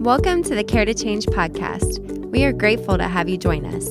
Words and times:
Welcome 0.00 0.42
to 0.44 0.54
the 0.54 0.64
Care 0.64 0.86
to 0.86 0.94
Change 0.94 1.26
podcast. 1.26 1.98
We 2.30 2.44
are 2.44 2.54
grateful 2.54 2.96
to 2.96 3.06
have 3.06 3.28
you 3.28 3.36
join 3.36 3.66
us. 3.66 3.86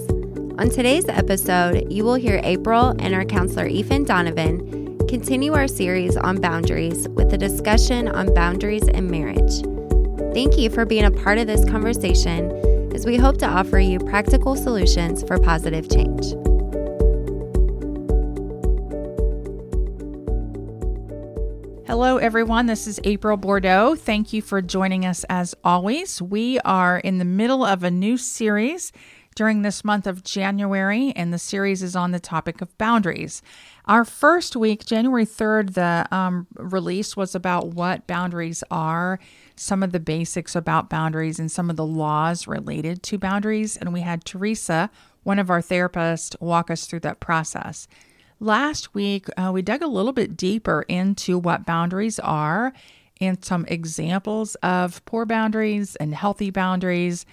On 0.58 0.68
today's 0.68 1.08
episode, 1.08 1.86
you 1.94 2.04
will 2.04 2.16
hear 2.16 2.42
April 2.44 2.96
and 2.97 3.13
our 3.13 3.24
counselor, 3.24 3.68
Ethan 3.68 4.06
Donovan, 4.06 4.98
continue 5.08 5.54
our 5.54 5.68
series 5.68 6.18
on 6.18 6.42
boundaries 6.42 7.08
with 7.10 7.32
a 7.32 7.37
discussion 7.37 8.08
on 8.08 8.33
boundaries 8.33 8.87
in 8.87 9.12
marriage. 9.12 9.62
Thank 10.33 10.58
you 10.58 10.72
for 10.72 10.83
being 10.83 11.06
a 11.06 11.12
part 11.12 11.37
of 11.37 11.46
this 11.46 11.64
conversation 11.65 12.91
as 12.96 13.05
we 13.05 13.18
hope 13.18 13.37
to 13.37 13.47
offer 13.47 13.78
you 13.78 14.00
practical 14.00 14.55
solutions 14.55 15.22
for 15.22 15.37
positive 15.37 15.91
change. 15.91 16.34
Hello, 22.09 22.18
everyone. 22.18 22.66
This 22.66 22.88
is 22.88 22.99
April 23.04 23.38
Bordeaux. 23.38 23.94
Thank 23.94 24.34
you 24.34 24.41
for 24.41 24.63
joining 24.63 25.05
us 25.05 25.23
as 25.26 25.54
always. 25.63 26.20
We 26.20 26.58
are 26.62 26.98
in 26.98 27.20
the 27.20 27.23
middle 27.23 27.63
of 27.63 27.84
a 27.84 27.91
new 27.91 28.17
series 28.17 28.91
during 29.36 29.62
this 29.62 29.86
month 29.86 30.08
of 30.08 30.23
January, 30.23 31.14
and 31.16 31.31
the 31.31 31.38
series 31.38 31.84
is 31.84 31.95
on 31.95 32.09
the 32.09 32.20
topic 32.20 32.62
of 32.62 32.77
boundaries. 32.80 33.44
Our 33.86 34.03
first 34.03 34.55
week, 34.55 34.88
January 34.88 35.23
3rd, 35.23 35.76
the 35.76 36.08
um, 36.09 36.48
release 36.55 37.16
was 37.16 37.36
about 37.36 37.76
what 37.76 38.08
boundaries 38.08 38.64
are, 38.72 39.20
some 39.55 39.84
of 39.84 39.91
the 39.91 40.00
basics 40.00 40.55
about 40.55 40.89
boundaries, 40.89 41.38
and 41.38 41.52
some 41.52 41.70
of 41.70 41.76
the 41.76 41.86
laws 41.86 42.48
related 42.48 43.03
to 43.03 43.20
boundaries. 43.20 43.78
And 43.78 43.94
we 43.94 44.02
had 44.02 44.26
Teresa, 44.26 44.89
one 45.22 45.38
of 45.38 45.52
our 45.52 45.62
therapists, 45.62 46.36
walk 46.41 46.72
us 46.72 46.88
through 46.88 47.02
that 47.02 47.20
process. 47.20 47.88
Last 48.42 48.94
week, 48.94 49.28
uh, 49.36 49.52
we 49.54 49.62
dug 49.62 49.82
a 49.82 49.88
little 49.88 50.14
bit 50.14 50.38
deeper 50.38 50.86
into 50.88 51.38
what 51.38 51.66
boundaries 51.66 52.20
are 52.20 52.72
and 53.20 53.44
some 53.44 53.66
examples 53.68 54.56
of 54.56 55.04
poor 55.04 55.26
boundaries 55.26 55.98
and 55.98 56.16
healthy 56.16 56.50
boundaries 56.50 57.26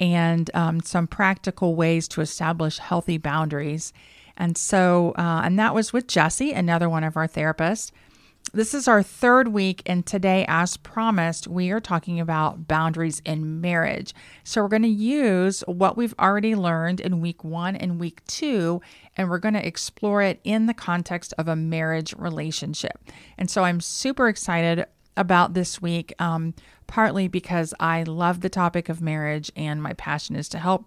and 0.00 0.50
um, 0.54 0.80
some 0.80 1.06
practical 1.06 1.76
ways 1.76 2.08
to 2.08 2.20
establish 2.22 2.78
healthy 2.78 3.18
boundaries. 3.18 3.92
And 4.36 4.58
so, 4.58 5.12
uh, 5.16 5.42
and 5.44 5.58
that 5.60 5.74
was 5.74 5.92
with 5.92 6.08
Jesse, 6.08 6.52
another 6.52 6.88
one 6.88 7.04
of 7.04 7.16
our 7.16 7.28
therapists. 7.28 7.92
This 8.52 8.72
is 8.72 8.88
our 8.88 9.02
third 9.02 9.48
week, 9.48 9.82
and 9.84 10.06
today, 10.06 10.46
as 10.48 10.78
promised, 10.78 11.46
we 11.46 11.70
are 11.70 11.80
talking 11.80 12.18
about 12.18 12.66
boundaries 12.66 13.20
in 13.26 13.60
marriage. 13.60 14.14
So, 14.42 14.62
we're 14.62 14.68
going 14.68 14.82
to 14.82 14.88
use 14.88 15.60
what 15.66 15.98
we've 15.98 16.14
already 16.18 16.54
learned 16.54 17.00
in 17.00 17.20
week 17.20 17.44
one 17.44 17.76
and 17.76 18.00
week 18.00 18.24
two, 18.26 18.80
and 19.16 19.28
we're 19.28 19.38
going 19.38 19.54
to 19.54 19.66
explore 19.66 20.22
it 20.22 20.40
in 20.44 20.64
the 20.64 20.72
context 20.72 21.34
of 21.36 21.46
a 21.46 21.56
marriage 21.56 22.14
relationship. 22.16 22.98
And 23.36 23.50
so, 23.50 23.64
I'm 23.64 23.82
super 23.82 24.28
excited 24.28 24.86
about 25.16 25.52
this 25.52 25.82
week, 25.82 26.14
um, 26.18 26.54
partly 26.86 27.28
because 27.28 27.74
I 27.78 28.04
love 28.04 28.40
the 28.40 28.48
topic 28.48 28.88
of 28.88 29.02
marriage, 29.02 29.52
and 29.56 29.82
my 29.82 29.92
passion 29.92 30.36
is 30.36 30.48
to 30.50 30.58
help 30.58 30.86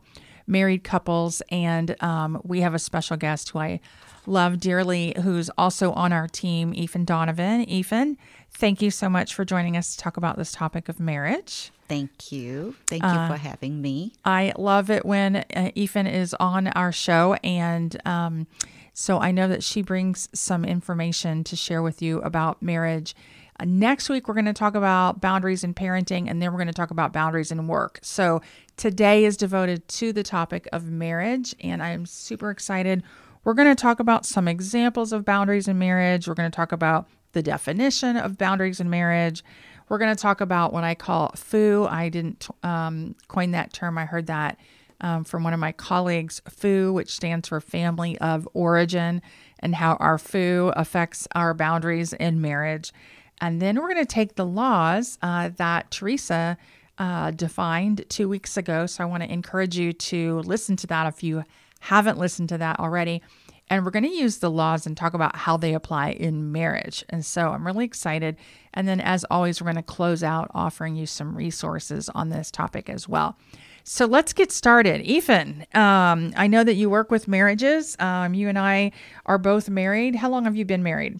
married 0.51 0.83
couples. 0.83 1.41
And 1.49 1.95
um, 2.03 2.41
we 2.43 2.61
have 2.61 2.75
a 2.75 2.79
special 2.79 3.17
guest 3.17 3.49
who 3.49 3.59
I 3.59 3.79
love 4.27 4.59
dearly, 4.59 5.15
who's 5.23 5.49
also 5.57 5.93
on 5.93 6.13
our 6.13 6.27
team, 6.27 6.73
Ethan 6.75 7.05
Donovan. 7.05 7.67
Ethan, 7.67 8.17
thank 8.51 8.81
you 8.81 8.91
so 8.91 9.09
much 9.09 9.33
for 9.33 9.45
joining 9.45 9.75
us 9.75 9.95
to 9.95 10.01
talk 10.03 10.17
about 10.17 10.37
this 10.37 10.51
topic 10.51 10.89
of 10.89 10.99
marriage. 10.99 11.71
Thank 11.87 12.31
you. 12.31 12.75
Thank 12.87 13.03
you 13.03 13.09
uh, 13.09 13.27
for 13.27 13.35
having 13.35 13.81
me. 13.81 14.13
I 14.23 14.53
love 14.57 14.89
it 14.89 15.05
when 15.05 15.37
uh, 15.37 15.71
Ethan 15.75 16.07
is 16.07 16.33
on 16.35 16.67
our 16.67 16.91
show. 16.91 17.33
And 17.43 17.99
um, 18.05 18.47
so 18.93 19.19
I 19.19 19.31
know 19.31 19.47
that 19.47 19.63
she 19.63 19.81
brings 19.81 20.29
some 20.33 20.63
information 20.63 21.43
to 21.45 21.55
share 21.55 21.81
with 21.81 22.01
you 22.01 22.21
about 22.21 22.61
marriage. 22.61 23.15
Uh, 23.59 23.65
next 23.67 24.09
week, 24.09 24.27
we're 24.27 24.33
going 24.33 24.45
to 24.45 24.53
talk 24.53 24.75
about 24.75 25.21
boundaries 25.21 25.63
in 25.63 25.73
parenting, 25.73 26.29
and 26.29 26.41
then 26.41 26.51
we're 26.51 26.57
going 26.57 26.67
to 26.67 26.73
talk 26.73 26.91
about 26.91 27.11
boundaries 27.11 27.51
in 27.51 27.67
work. 27.67 27.99
So 28.01 28.41
today 28.77 29.25
is 29.25 29.37
devoted 29.37 29.87
to 29.87 30.13
the 30.13 30.23
topic 30.23 30.67
of 30.71 30.85
marriage, 30.85 31.55
and 31.59 31.81
I 31.83 31.89
am 31.89 32.05
super 32.05 32.49
excited 32.51 33.03
we're 33.43 33.53
going 33.53 33.75
to 33.75 33.81
talk 33.81 33.99
about 33.99 34.25
some 34.25 34.47
examples 34.47 35.11
of 35.11 35.25
boundaries 35.25 35.67
in 35.67 35.79
marriage. 35.79 36.27
We're 36.27 36.35
going 36.35 36.51
to 36.51 36.55
talk 36.55 36.71
about 36.71 37.07
the 37.31 37.41
definition 37.41 38.17
of 38.17 38.37
boundaries 38.37 38.79
in 38.79 38.89
marriage. 38.89 39.43
We're 39.89 39.97
going 39.97 40.15
to 40.15 40.21
talk 40.21 40.41
about 40.41 40.73
what 40.73 40.83
I 40.83 40.95
call 40.95 41.31
FOO. 41.35 41.87
I 41.89 42.09
didn't 42.09 42.47
um, 42.63 43.15
coin 43.27 43.51
that 43.51 43.73
term, 43.73 43.97
I 43.97 44.05
heard 44.05 44.27
that 44.27 44.59
um, 45.01 45.23
from 45.23 45.43
one 45.43 45.53
of 45.53 45.59
my 45.59 45.71
colleagues, 45.71 46.41
FOO, 46.47 46.93
which 46.93 47.11
stands 47.11 47.47
for 47.47 47.59
Family 47.59 48.17
of 48.19 48.47
Origin, 48.53 49.21
and 49.59 49.75
how 49.75 49.95
our 49.95 50.19
FOO 50.19 50.71
affects 50.75 51.27
our 51.33 51.53
boundaries 51.53 52.13
in 52.13 52.41
marriage. 52.41 52.93
And 53.39 53.59
then 53.59 53.77
we're 53.77 53.91
going 53.91 54.05
to 54.05 54.13
take 54.13 54.35
the 54.35 54.45
laws 54.45 55.17
uh, 55.23 55.49
that 55.57 55.89
Teresa 55.89 56.57
uh, 57.01 57.31
defined 57.31 58.05
two 58.09 58.29
weeks 58.29 58.57
ago. 58.57 58.85
So 58.85 59.03
I 59.03 59.07
want 59.07 59.23
to 59.23 59.33
encourage 59.33 59.75
you 59.75 59.91
to 59.91 60.39
listen 60.41 60.75
to 60.77 60.87
that 60.87 61.07
if 61.07 61.23
you 61.23 61.43
haven't 61.79 62.19
listened 62.19 62.49
to 62.49 62.59
that 62.59 62.79
already. 62.79 63.23
And 63.71 63.83
we're 63.83 63.91
going 63.91 64.03
to 64.03 64.09
use 64.09 64.37
the 64.37 64.51
laws 64.51 64.85
and 64.85 64.95
talk 64.95 65.15
about 65.15 65.35
how 65.35 65.57
they 65.57 65.73
apply 65.73 66.11
in 66.11 66.51
marriage. 66.51 67.03
And 67.09 67.25
so 67.25 67.49
I'm 67.49 67.65
really 67.65 67.85
excited. 67.85 68.37
And 68.75 68.87
then, 68.87 69.01
as 69.01 69.25
always, 69.31 69.59
we're 69.59 69.65
going 69.65 69.77
to 69.77 69.81
close 69.81 70.21
out 70.21 70.51
offering 70.53 70.95
you 70.95 71.07
some 71.07 71.35
resources 71.35 72.07
on 72.09 72.29
this 72.29 72.51
topic 72.51 72.87
as 72.87 73.09
well. 73.09 73.35
So 73.83 74.05
let's 74.05 74.31
get 74.31 74.51
started. 74.51 75.01
Ethan, 75.01 75.65
um, 75.73 76.33
I 76.37 76.45
know 76.45 76.63
that 76.63 76.75
you 76.75 76.87
work 76.87 77.09
with 77.09 77.27
marriages. 77.27 77.95
Um, 77.97 78.35
you 78.35 78.47
and 78.47 78.59
I 78.59 78.91
are 79.25 79.39
both 79.39 79.69
married. 79.69 80.17
How 80.17 80.29
long 80.29 80.43
have 80.43 80.55
you 80.55 80.65
been 80.65 80.83
married? 80.83 81.19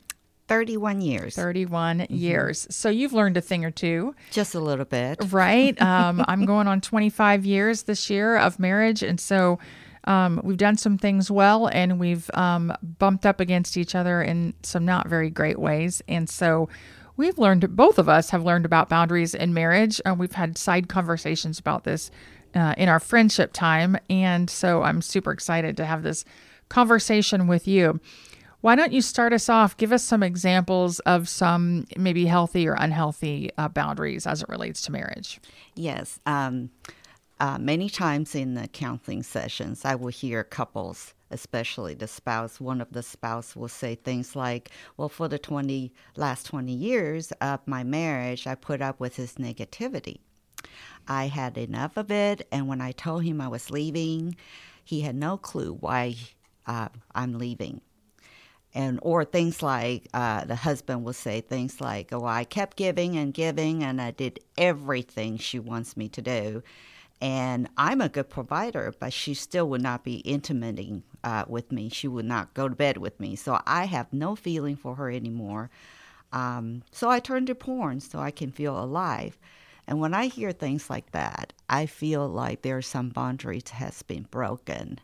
31 0.52 1.00
years. 1.00 1.36
31 1.38 2.00
mm-hmm. 2.00 2.14
years. 2.14 2.68
So 2.70 2.90
you've 2.90 3.14
learned 3.14 3.38
a 3.38 3.42
thing 3.42 3.64
or 3.64 3.72
two. 3.72 4.14
Just 4.32 4.54
a 4.54 4.60
little 4.60 4.84
bit. 4.86 5.18
Right. 5.32 5.82
Um, 5.92 6.24
I'm 6.28 6.46
going 6.46 6.68
on 6.68 6.80
25 6.80 7.46
years 7.46 7.84
this 7.84 8.10
year 8.10 8.38
of 8.38 8.60
marriage. 8.60 9.04
And 9.04 9.20
so 9.20 9.60
um, 10.06 10.40
we've 10.44 10.58
done 10.58 10.78
some 10.78 10.98
things 10.98 11.30
well 11.30 11.68
and 11.68 12.00
we've 12.00 12.30
um, 12.34 12.74
bumped 12.98 13.26
up 13.26 13.40
against 13.40 13.78
each 13.78 13.94
other 13.94 14.22
in 14.22 14.54
some 14.64 14.86
not 14.86 15.08
very 15.08 15.30
great 15.30 15.60
ways. 15.60 16.02
And 16.08 16.30
so 16.30 16.70
we've 17.18 17.38
learned, 17.38 17.76
both 17.76 17.98
of 17.98 18.08
us 18.08 18.30
have 18.30 18.44
learned 18.44 18.66
about 18.66 18.90
boundaries 18.90 19.34
in 19.34 19.54
marriage. 19.54 20.00
And 20.06 20.18
we've 20.18 20.32
had 20.32 20.58
side 20.58 20.88
conversations 20.88 21.60
about 21.60 21.84
this 21.84 22.10
uh, 22.56 22.74
in 22.78 22.90
our 22.90 23.00
friendship 23.00 23.54
time. 23.54 23.98
And 24.10 24.50
so 24.50 24.84
I'm 24.84 25.02
super 25.02 25.32
excited 25.32 25.78
to 25.78 25.86
have 25.86 26.04
this 26.04 26.26
conversation 26.70 27.48
with 27.48 27.68
you. 27.68 28.00
Why 28.62 28.76
don't 28.76 28.94
you 28.94 29.02
start 29.02 29.34
us 29.34 29.50
off? 29.50 29.76
Give 29.76 29.92
us 29.92 30.04
some 30.04 30.22
examples 30.22 31.00
of 31.00 31.28
some 31.28 31.86
maybe 31.98 32.26
healthy 32.28 32.68
or 32.68 32.74
unhealthy 32.74 33.50
uh, 33.58 33.68
boundaries 33.70 34.28
as 34.28 34.44
it 34.44 34.50
relates 34.50 34.84
to 34.84 34.92
marriage. 34.92 35.40
Yes. 35.76 36.20
Um, 36.28 36.70
uh, 37.40 37.58
many 37.58 37.90
times 37.90 38.36
in 38.36 38.54
the 38.54 38.68
counseling 38.68 39.24
sessions, 39.24 39.84
I 39.84 39.96
will 39.96 40.10
hear 40.10 40.44
couples, 40.44 41.16
especially 41.32 41.96
the 41.96 42.08
spouse, 42.08 42.62
one 42.62 42.82
of 42.82 42.92
the 42.92 43.02
spouse 43.02 43.56
will 43.56 43.68
say 43.68 43.96
things 43.96 44.36
like, 44.36 44.70
"Well, 44.96 45.10
for 45.10 45.28
the 45.28 45.40
twenty 45.40 45.92
last 46.16 46.46
twenty 46.46 46.74
years 46.74 47.32
of 47.42 47.60
my 47.66 47.84
marriage, 47.84 48.46
I 48.46 48.54
put 48.54 48.80
up 48.80 49.00
with 49.00 49.16
his 49.16 49.36
negativity. 49.36 50.20
I 51.08 51.30
had 51.30 51.58
enough 51.58 51.98
of 51.98 52.12
it, 52.12 52.48
and 52.52 52.68
when 52.68 52.80
I 52.80 52.92
told 52.92 53.24
him 53.24 53.42
I 53.42 53.48
was 53.48 53.72
leaving, 53.72 54.36
he 54.84 55.02
had 55.02 55.16
no 55.16 55.38
clue 55.38 55.74
why 55.74 56.18
uh, 56.68 56.90
I'm 57.16 57.40
leaving." 57.40 57.82
And 58.74 59.00
or 59.02 59.26
things 59.26 59.62
like 59.62 60.08
uh, 60.14 60.46
the 60.46 60.56
husband 60.56 61.04
will 61.04 61.14
say 61.14 61.42
things 61.42 61.82
like, 61.82 62.14
"Oh, 62.14 62.26
I 62.26 62.44
kept 62.44 62.78
giving 62.78 63.18
and 63.18 63.34
giving, 63.34 63.84
and 63.84 64.02
I 64.02 64.12
did 64.12 64.40
everything 64.58 65.38
she 65.38 65.60
wants 65.60 65.98
me 65.98 66.10
to 66.10 66.22
do, 66.22 66.64
and 67.22 67.70
I'm 67.78 68.02
a 68.02 68.10
good 68.10 68.30
provider, 68.30 68.94
but 69.00 69.14
she 69.14 69.36
still 69.36 69.70
would 69.70 69.82
not 69.82 70.04
be 70.04 70.18
intimating 70.18 71.04
uh, 71.24 71.46
with 71.48 71.72
me. 71.72 71.90
She 71.90 72.08
would 72.08 72.26
not 72.26 72.54
go 72.56 72.68
to 72.68 72.76
bed 72.76 72.98
with 72.98 73.20
me. 73.20 73.36
So 73.36 73.62
I 73.68 73.86
have 73.86 74.12
no 74.12 74.36
feeling 74.36 74.76
for 74.76 74.96
her 74.96 75.10
anymore. 75.12 75.70
Um, 76.34 76.84
so 76.92 77.10
I 77.10 77.20
turn 77.20 77.46
to 77.48 77.56
porn 77.56 78.00
so 78.00 78.20
I 78.20 78.32
can 78.32 78.52
feel 78.52 78.78
alive. 78.82 79.38
And 79.88 80.00
when 80.00 80.14
I 80.14 80.28
hear 80.28 80.52
things 80.52 80.90
like 80.90 81.12
that, 81.12 81.54
I 81.70 81.86
feel 81.86 82.28
like 82.28 82.62
there's 82.62 82.88
some 82.88 83.10
boundaries 83.10 83.70
has 83.70 84.02
been 84.04 84.24
broken. 84.32 85.00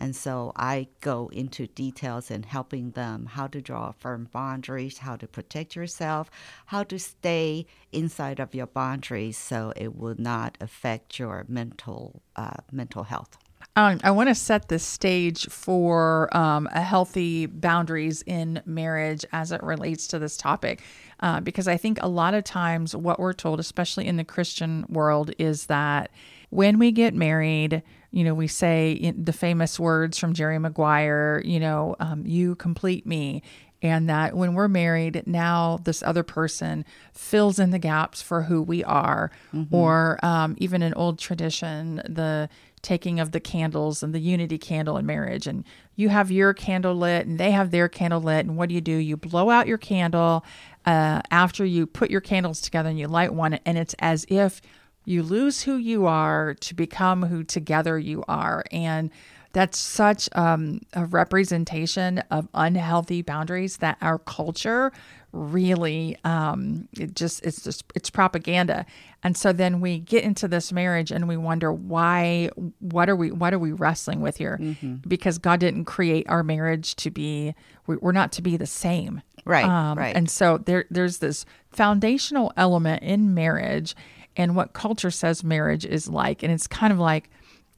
And 0.00 0.16
so 0.16 0.52
I 0.56 0.88
go 1.02 1.28
into 1.30 1.66
details 1.66 2.30
in 2.30 2.44
helping 2.44 2.92
them 2.92 3.26
how 3.26 3.46
to 3.48 3.60
draw 3.60 3.92
firm 3.92 4.28
boundaries, 4.32 4.98
how 4.98 5.16
to 5.16 5.28
protect 5.28 5.76
yourself, 5.76 6.30
how 6.66 6.84
to 6.84 6.98
stay 6.98 7.66
inside 7.92 8.40
of 8.40 8.54
your 8.54 8.66
boundaries 8.66 9.36
so 9.36 9.74
it 9.76 9.94
will 9.94 10.16
not 10.16 10.56
affect 10.58 11.18
your 11.18 11.44
mental 11.48 12.22
uh, 12.34 12.56
mental 12.72 13.04
health. 13.04 13.36
Um, 13.76 14.00
I 14.02 14.10
want 14.10 14.30
to 14.30 14.34
set 14.34 14.68
the 14.68 14.78
stage 14.78 15.46
for 15.48 16.34
um, 16.34 16.66
a 16.72 16.80
healthy 16.80 17.44
boundaries 17.46 18.22
in 18.22 18.62
marriage 18.64 19.24
as 19.32 19.52
it 19.52 19.62
relates 19.62 20.06
to 20.08 20.18
this 20.18 20.36
topic, 20.36 20.82
uh, 21.20 21.40
because 21.40 21.68
I 21.68 21.76
think 21.76 21.98
a 22.02 22.08
lot 22.08 22.32
of 22.34 22.42
times 22.42 22.96
what 22.96 23.20
we're 23.20 23.34
told, 23.34 23.60
especially 23.60 24.06
in 24.06 24.16
the 24.16 24.24
Christian 24.24 24.86
world, 24.88 25.32
is 25.38 25.66
that 25.66 26.10
when 26.48 26.78
we 26.78 26.90
get 26.90 27.14
married, 27.14 27.82
you 28.10 28.24
know, 28.24 28.34
we 28.34 28.46
say 28.46 29.12
the 29.16 29.32
famous 29.32 29.78
words 29.78 30.18
from 30.18 30.34
Jerry 30.34 30.58
Maguire, 30.58 31.42
you 31.44 31.60
know, 31.60 31.96
um, 32.00 32.24
you 32.26 32.54
complete 32.56 33.06
me. 33.06 33.42
and 33.82 34.10
that 34.10 34.36
when 34.36 34.54
we're 34.54 34.68
married, 34.68 35.22
now 35.26 35.78
this 35.84 36.02
other 36.02 36.22
person 36.22 36.84
fills 37.14 37.58
in 37.58 37.70
the 37.70 37.78
gaps 37.78 38.20
for 38.20 38.42
who 38.42 38.60
we 38.60 38.84
are. 38.84 39.30
Mm-hmm. 39.54 39.74
Or 39.74 40.18
um, 40.22 40.54
even 40.58 40.82
an 40.82 40.92
old 40.94 41.18
tradition, 41.18 41.96
the 42.06 42.48
taking 42.82 43.20
of 43.20 43.32
the 43.32 43.40
candles 43.40 44.02
and 44.02 44.14
the 44.14 44.20
unity 44.20 44.58
candle 44.58 44.96
in 44.96 45.06
marriage. 45.06 45.46
And 45.46 45.64
you 45.96 46.08
have 46.08 46.30
your 46.30 46.54
candle 46.54 46.94
lit 46.94 47.26
and 47.26 47.38
they 47.38 47.50
have 47.50 47.70
their 47.70 47.88
candle 47.88 48.20
lit. 48.20 48.46
And 48.46 48.56
what 48.56 48.68
do 48.68 48.74
you 48.74 48.80
do? 48.80 48.92
You 48.96 49.16
blow 49.16 49.50
out 49.50 49.66
your 49.66 49.78
candle 49.78 50.44
uh, 50.86 51.20
after 51.30 51.64
you 51.64 51.86
put 51.86 52.10
your 52.10 52.22
candles 52.22 52.60
together 52.60 52.88
and 52.88 52.98
you 52.98 53.06
light 53.06 53.34
one. 53.34 53.54
And 53.54 53.78
it's 53.78 53.94
as 53.98 54.24
if 54.28 54.62
you 55.04 55.22
lose 55.22 55.62
who 55.62 55.76
you 55.76 56.06
are 56.06 56.54
to 56.54 56.74
become 56.74 57.22
who 57.22 57.42
together 57.42 57.98
you 57.98 58.24
are. 58.28 58.64
And 58.70 59.10
that's 59.52 59.78
such 59.78 60.28
um, 60.32 60.80
a 60.92 61.04
representation 61.04 62.18
of 62.30 62.48
unhealthy 62.54 63.22
boundaries 63.22 63.78
that 63.78 63.96
our 64.00 64.18
culture 64.18 64.92
really 65.32 66.16
um, 66.24 66.88
it 66.98 67.14
just 67.14 67.44
it's 67.44 67.62
just 67.62 67.84
it's 67.94 68.10
propaganda 68.10 68.84
and 69.22 69.36
so 69.36 69.52
then 69.52 69.80
we 69.80 69.98
get 69.98 70.24
into 70.24 70.48
this 70.48 70.72
marriage 70.72 71.10
and 71.12 71.28
we 71.28 71.36
wonder 71.36 71.72
why 71.72 72.50
what 72.80 73.08
are 73.08 73.14
we 73.14 73.30
what 73.30 73.54
are 73.54 73.58
we 73.58 73.72
wrestling 73.72 74.20
with 74.20 74.36
here 74.36 74.58
mm-hmm. 74.60 74.96
because 75.06 75.38
god 75.38 75.60
didn't 75.60 75.84
create 75.84 76.28
our 76.28 76.42
marriage 76.42 76.96
to 76.96 77.10
be 77.10 77.54
we're 77.86 78.12
not 78.12 78.32
to 78.32 78.42
be 78.42 78.56
the 78.56 78.66
same 78.66 79.22
right 79.44 79.66
um, 79.66 79.96
right 79.96 80.16
and 80.16 80.28
so 80.28 80.58
there 80.58 80.84
there's 80.90 81.18
this 81.18 81.46
foundational 81.70 82.52
element 82.56 83.02
in 83.02 83.32
marriage 83.32 83.94
and 84.40 84.56
what 84.56 84.72
culture 84.72 85.10
says 85.10 85.44
marriage 85.44 85.84
is 85.84 86.08
like 86.08 86.42
and 86.42 86.50
it's 86.50 86.66
kind 86.66 86.92
of 86.92 86.98
like 86.98 87.28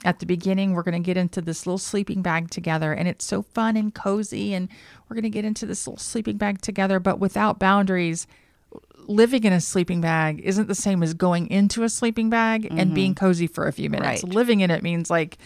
at 0.05 0.21
the 0.21 0.27
beginning 0.27 0.73
we're 0.73 0.83
going 0.83 1.01
to 1.01 1.05
get 1.05 1.17
into 1.17 1.41
this 1.41 1.67
little 1.67 1.79
sleeping 1.79 2.23
bag 2.23 2.51
together 2.51 2.93
and 2.93 3.09
it's 3.09 3.25
so 3.25 3.43
fun 3.43 3.77
and 3.77 3.95
cozy 3.95 4.55
and 4.55 4.69
we're 5.09 5.15
going 5.15 5.23
to 5.25 5.31
get 5.31 5.45
into 5.45 5.67
this 5.67 5.87
little 5.87 5.99
sleeping 5.99 6.37
bag 6.37 6.61
together 6.61 7.01
but 7.01 7.19
without 7.19 7.59
boundaries 7.59 8.27
living 9.09 9.43
in 9.43 9.53
a 9.53 9.61
sleeping 9.61 10.01
bag 10.01 10.41
isn't 10.45 10.69
the 10.69 10.75
same 10.75 11.03
as 11.03 11.15
going 11.15 11.51
into 11.51 11.83
a 11.83 11.89
sleeping 11.89 12.31
bag 12.31 12.63
mm-hmm. 12.63 12.79
and 12.79 12.95
being 12.95 13.15
cozy 13.15 13.49
for 13.49 13.67
a 13.67 13.73
few 13.73 13.91
minutes 13.91 14.23
right. 14.23 14.33
living 14.33 14.61
in 14.61 14.71
it 14.71 14.83
means 14.85 15.11
like 15.11 15.39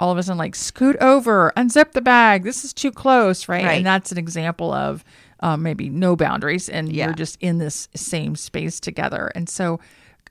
all 0.00 0.10
of 0.10 0.18
a 0.18 0.22
sudden 0.24 0.36
like 0.36 0.56
scoot 0.56 0.96
over 1.00 1.52
unzip 1.56 1.92
the 1.92 2.02
bag 2.02 2.42
this 2.42 2.64
is 2.64 2.72
too 2.72 2.90
close 2.90 3.48
right, 3.48 3.64
right. 3.64 3.76
and 3.76 3.86
that's 3.86 4.10
an 4.10 4.18
example 4.18 4.72
of 4.72 5.04
um, 5.40 5.62
maybe 5.62 5.88
no 5.88 6.16
boundaries 6.16 6.68
and 6.68 6.92
yeah. 6.92 7.04
you're 7.04 7.14
just 7.14 7.36
in 7.40 7.58
this 7.58 7.88
same 7.94 8.34
space 8.34 8.80
together 8.80 9.30
and 9.36 9.48
so 9.48 9.78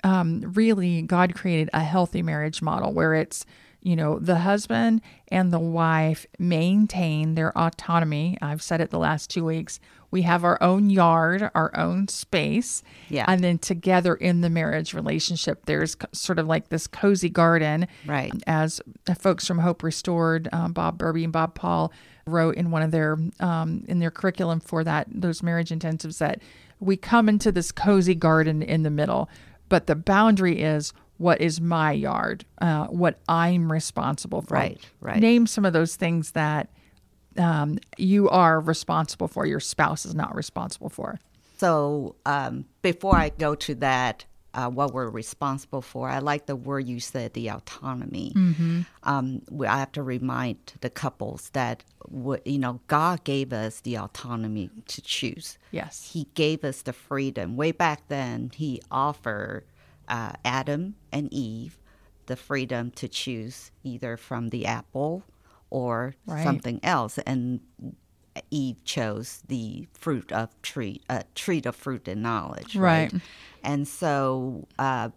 um, 0.04 0.42
really 0.54 1.02
god 1.02 1.34
created 1.34 1.70
a 1.74 1.82
healthy 1.82 2.22
marriage 2.22 2.62
model 2.62 2.94
where 2.94 3.14
it's 3.14 3.46
you 3.84 3.98
know, 3.98 4.18
the 4.18 4.40
husband 4.40 5.02
and 5.28 5.52
the 5.52 5.60
wife 5.60 6.26
maintain 6.40 7.36
their 7.36 7.56
autonomy. 7.58 8.38
I've 8.42 8.62
said 8.62 8.80
it 8.80 8.90
the 8.90 8.98
last 8.98 9.30
two 9.30 9.44
weeks. 9.44 9.80
We 10.10 10.22
have 10.22 10.46
our 10.46 10.62
own 10.64 10.90
yard, 10.90 11.50
our 11.54 11.76
own 11.76 12.08
space. 12.08 12.82
Yeah. 13.10 13.26
And 13.28 13.44
then 13.44 13.58
together 13.58 14.16
in 14.16 14.42
the 14.42 14.50
marriage 14.50 14.94
relationship, 14.94 15.66
there's 15.66 15.98
sort 16.14 16.40
of 16.40 16.48
like 16.48 16.70
this 16.70 16.88
cozy 16.88 17.30
garden. 17.30 17.88
Right. 18.06 18.32
As 18.48 18.80
folks 19.20 19.46
from 19.46 19.60
Hope 19.60 19.84
Restored, 19.84 20.48
um, 20.54 20.72
Bob 20.72 20.98
Burby 20.98 21.26
and 21.26 21.34
Bob 21.34 21.54
Paul 21.54 21.92
wrote 22.26 22.56
in 22.56 22.72
one 22.72 22.84
of 22.84 22.92
their 22.92 23.18
um, 23.42 23.84
in 23.90 24.00
their 24.00 24.12
curriculum 24.12 24.62
for 24.62 24.86
that 24.86 25.08
those 25.10 25.44
marriage 25.44 25.72
intensives 25.72 26.20
that 26.20 26.40
we 26.80 26.96
come 26.96 27.28
into 27.28 27.52
this 27.52 27.72
cozy 27.72 28.16
garden 28.16 28.62
in 28.62 28.84
the 28.84 28.90
middle, 28.90 29.30
but 29.70 29.88
the 29.88 29.96
boundary 29.96 30.62
is 30.62 30.94
what 31.18 31.42
is 31.42 31.62
my 31.62 31.92
yard, 31.92 32.46
uh, 32.62 32.88
what 32.88 33.20
I'm 33.30 33.72
responsible 33.72 34.42
for. 34.42 34.56
Right, 34.56 34.82
right. 35.00 35.20
Name 35.20 35.48
some 35.48 35.66
of 35.66 35.74
those 35.74 35.96
things 35.96 36.32
that 36.32 36.70
um, 37.38 37.80
you 37.98 38.30
are 38.30 38.60
responsible 38.60 39.28
for, 39.28 39.46
your 39.46 39.60
spouse 39.60 40.06
is 40.06 40.16
not 40.16 40.36
responsible 40.36 40.90
for. 40.90 41.20
So 41.58 42.16
um, 42.26 42.66
before 42.82 43.16
I 43.16 43.30
go 43.30 43.56
to 43.56 43.76
that, 43.76 44.26
uh, 44.54 44.70
what 44.70 44.94
we're 44.94 45.10
responsible 45.10 45.82
for, 45.82 46.10
I 46.10 46.20
like 46.20 46.46
the 46.46 46.56
word 46.56 46.88
you 46.88 47.00
said, 47.00 47.34
the 47.34 47.50
autonomy. 47.50 48.34
Mm-hmm. 48.36 48.82
Um, 49.04 49.42
I 49.68 49.80
have 49.80 49.92
to 49.94 50.04
remind 50.04 50.74
the 50.82 50.90
couples 50.90 51.50
that 51.54 51.84
you 52.46 52.60
know 52.60 52.80
God 52.88 53.24
gave 53.24 53.52
us 53.52 53.80
the 53.80 53.98
autonomy 53.98 54.70
to 54.88 55.02
choose. 55.02 55.58
Yes, 55.72 56.12
He 56.14 56.28
gave 56.36 56.64
us 56.64 56.82
the 56.84 56.94
freedom. 56.94 57.58
Way 57.58 57.72
back 57.72 58.08
then, 58.08 58.52
He 58.54 58.82
offered 58.92 59.66
uh, 60.08 60.34
Adam 60.46 60.96
and 61.12 61.32
Eve 61.34 61.80
the 62.26 62.36
freedom 62.36 62.92
to 62.92 63.08
choose 63.08 63.72
either 63.84 64.16
from 64.16 64.50
the 64.50 64.66
apple 64.66 65.24
or 65.70 66.16
right. 66.26 66.44
something 66.44 66.80
else, 66.84 67.18
and 67.20 67.60
Eve 68.52 68.84
chose 68.84 69.44
the 69.48 69.88
fruit 69.94 70.32
of 70.32 70.50
tree, 70.62 71.02
uh, 71.10 71.24
tree 71.36 71.62
of 71.66 71.76
fruit 71.76 72.08
and 72.08 72.24
knowledge, 72.24 72.76
right? 72.76 73.12
right. 73.14 73.22
And 73.64 73.88
so, 73.88 74.68
uh, 74.80 75.10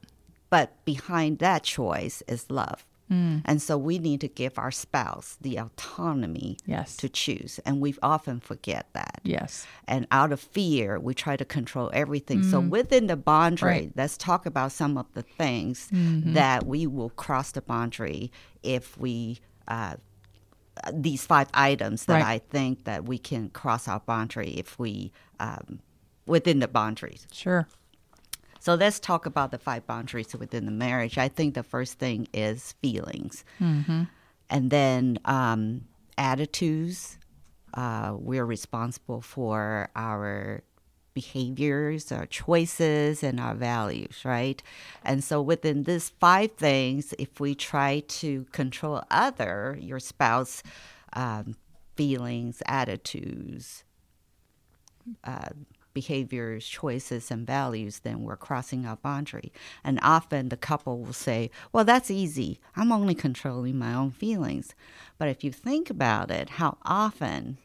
but 0.51 0.85
behind 0.85 1.39
that 1.39 1.63
choice 1.63 2.23
is 2.29 2.51
love. 2.51 2.85
Mm. 3.11 3.43
And 3.45 3.63
so 3.63 3.79
we 3.79 3.99
need 3.99 4.21
to 4.23 4.29
give 4.29 4.59
our 4.59 4.71
spouse 4.71 5.37
the 5.41 5.59
autonomy 5.59 6.57
yes. 6.67 6.97
to 6.97 7.09
choose. 7.09 7.61
And 7.65 7.81
we 7.81 7.95
often 8.03 8.41
forget 8.41 8.89
that. 8.95 9.21
Yes. 9.23 9.67
And 9.87 10.07
out 10.11 10.33
of 10.33 10.41
fear, 10.41 10.99
we 10.99 11.15
try 11.15 11.37
to 11.37 11.45
control 11.45 11.91
everything. 11.93 12.41
Mm. 12.41 12.51
So 12.51 12.61
within 12.61 13.07
the 13.07 13.17
boundary, 13.17 13.71
right. 13.71 13.93
let's 13.95 14.17
talk 14.17 14.45
about 14.45 14.73
some 14.73 14.99
of 14.99 15.07
the 15.15 15.23
things 15.23 15.89
mm-hmm. 15.93 16.33
that 16.35 16.67
we 16.67 16.87
will 16.87 17.11
cross 17.11 17.53
the 17.53 17.63
boundary 17.63 18.33
if 18.63 18.99
we 18.99 19.39
uh, 19.69 19.97
these 20.93 21.25
five 21.27 21.49
items 21.55 22.07
that 22.07 22.23
right. 22.23 22.25
I 22.25 22.39
think 22.39 22.85
that 22.85 23.05
we 23.05 23.19
can 23.19 23.51
cross 23.51 23.89
our 23.89 24.01
boundary 24.01 24.51
if 24.51 24.79
we 24.79 25.13
um, 25.41 25.81
within 26.27 26.61
the 26.61 26.69
boundaries. 26.69 27.27
Sure. 27.33 27.67
So 28.61 28.75
let's 28.75 28.99
talk 28.99 29.27
about 29.27 29.53
the 29.53 29.59
five 29.59 29.87
boundaries 29.87 30.35
within 30.35 30.65
the 30.65 30.73
marriage. 30.73 31.19
I 31.19 31.29
think 31.29 31.55
the 31.55 31.63
first 31.63 31.99
thing 31.99 32.27
is 32.35 32.73
feelings, 32.83 33.45
mm-hmm. 33.61 34.05
and 34.51 34.71
then 34.71 35.19
um, 35.25 35.83
attitudes. 36.19 37.19
Uh, 37.75 38.17
we're 38.19 38.47
responsible 38.47 39.21
for 39.21 39.91
our 39.95 40.63
behaviors, 41.17 42.13
our 42.13 42.27
choices, 42.27 43.23
and 43.23 43.41
our 43.41 43.55
values, 43.55 44.21
right? 44.23 44.63
And 45.03 45.25
so 45.25 45.41
within 45.41 45.85
these 45.85 46.11
five 46.11 46.53
things, 46.53 47.15
if 47.19 47.41
we 47.41 47.55
try 47.55 48.01
to 48.21 48.45
control 48.53 49.03
other, 49.11 49.79
your 49.81 49.99
spouse, 49.99 50.63
um, 51.15 51.57
feelings, 51.97 52.63
attitudes, 52.67 53.85
uh, 55.25 55.49
behaviors, 55.95 56.69
choices, 56.69 57.31
and 57.31 57.47
values, 57.47 58.01
then 58.01 58.23
we're 58.23 58.37
crossing 58.37 58.85
our 58.85 58.97
boundary. 58.97 59.51
And 59.83 59.99
often 60.03 60.51
the 60.51 60.59
couple 60.59 61.01
will 61.01 61.15
say, 61.15 61.51
Well, 61.73 61.87
that's 61.87 62.11
easy. 62.11 62.61
I'm 62.77 62.93
only 62.93 63.15
controlling 63.15 63.79
my 63.79 63.95
own 63.95 64.11
feelings. 64.11 64.75
But 65.17 65.29
if 65.29 65.43
you 65.43 65.51
think 65.51 65.89
about 65.89 66.31
it, 66.31 66.51
how 66.61 66.77
often 66.85 67.57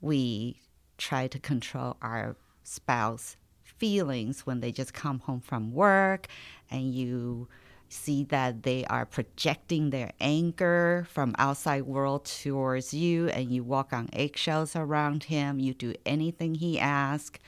we 0.00 0.56
try 0.96 1.28
to 1.28 1.38
control 1.38 1.96
our 2.02 2.34
spouse 2.68 3.36
feelings 3.62 4.46
when 4.46 4.60
they 4.60 4.72
just 4.72 4.92
come 4.92 5.20
home 5.20 5.40
from 5.40 5.72
work 5.72 6.26
and 6.70 6.94
you 6.94 7.48
see 7.88 8.24
that 8.24 8.62
they 8.64 8.84
are 8.86 9.06
projecting 9.06 9.90
their 9.90 10.12
anger 10.20 11.06
from 11.10 11.34
outside 11.38 11.82
world 11.82 12.24
towards 12.24 12.92
you 12.92 13.28
and 13.28 13.50
you 13.50 13.64
walk 13.64 13.92
on 13.92 14.08
eggshells 14.12 14.76
around 14.76 15.24
him 15.24 15.58
you 15.58 15.72
do 15.72 15.94
anything 16.04 16.54
he 16.54 16.78
asks 16.78 17.38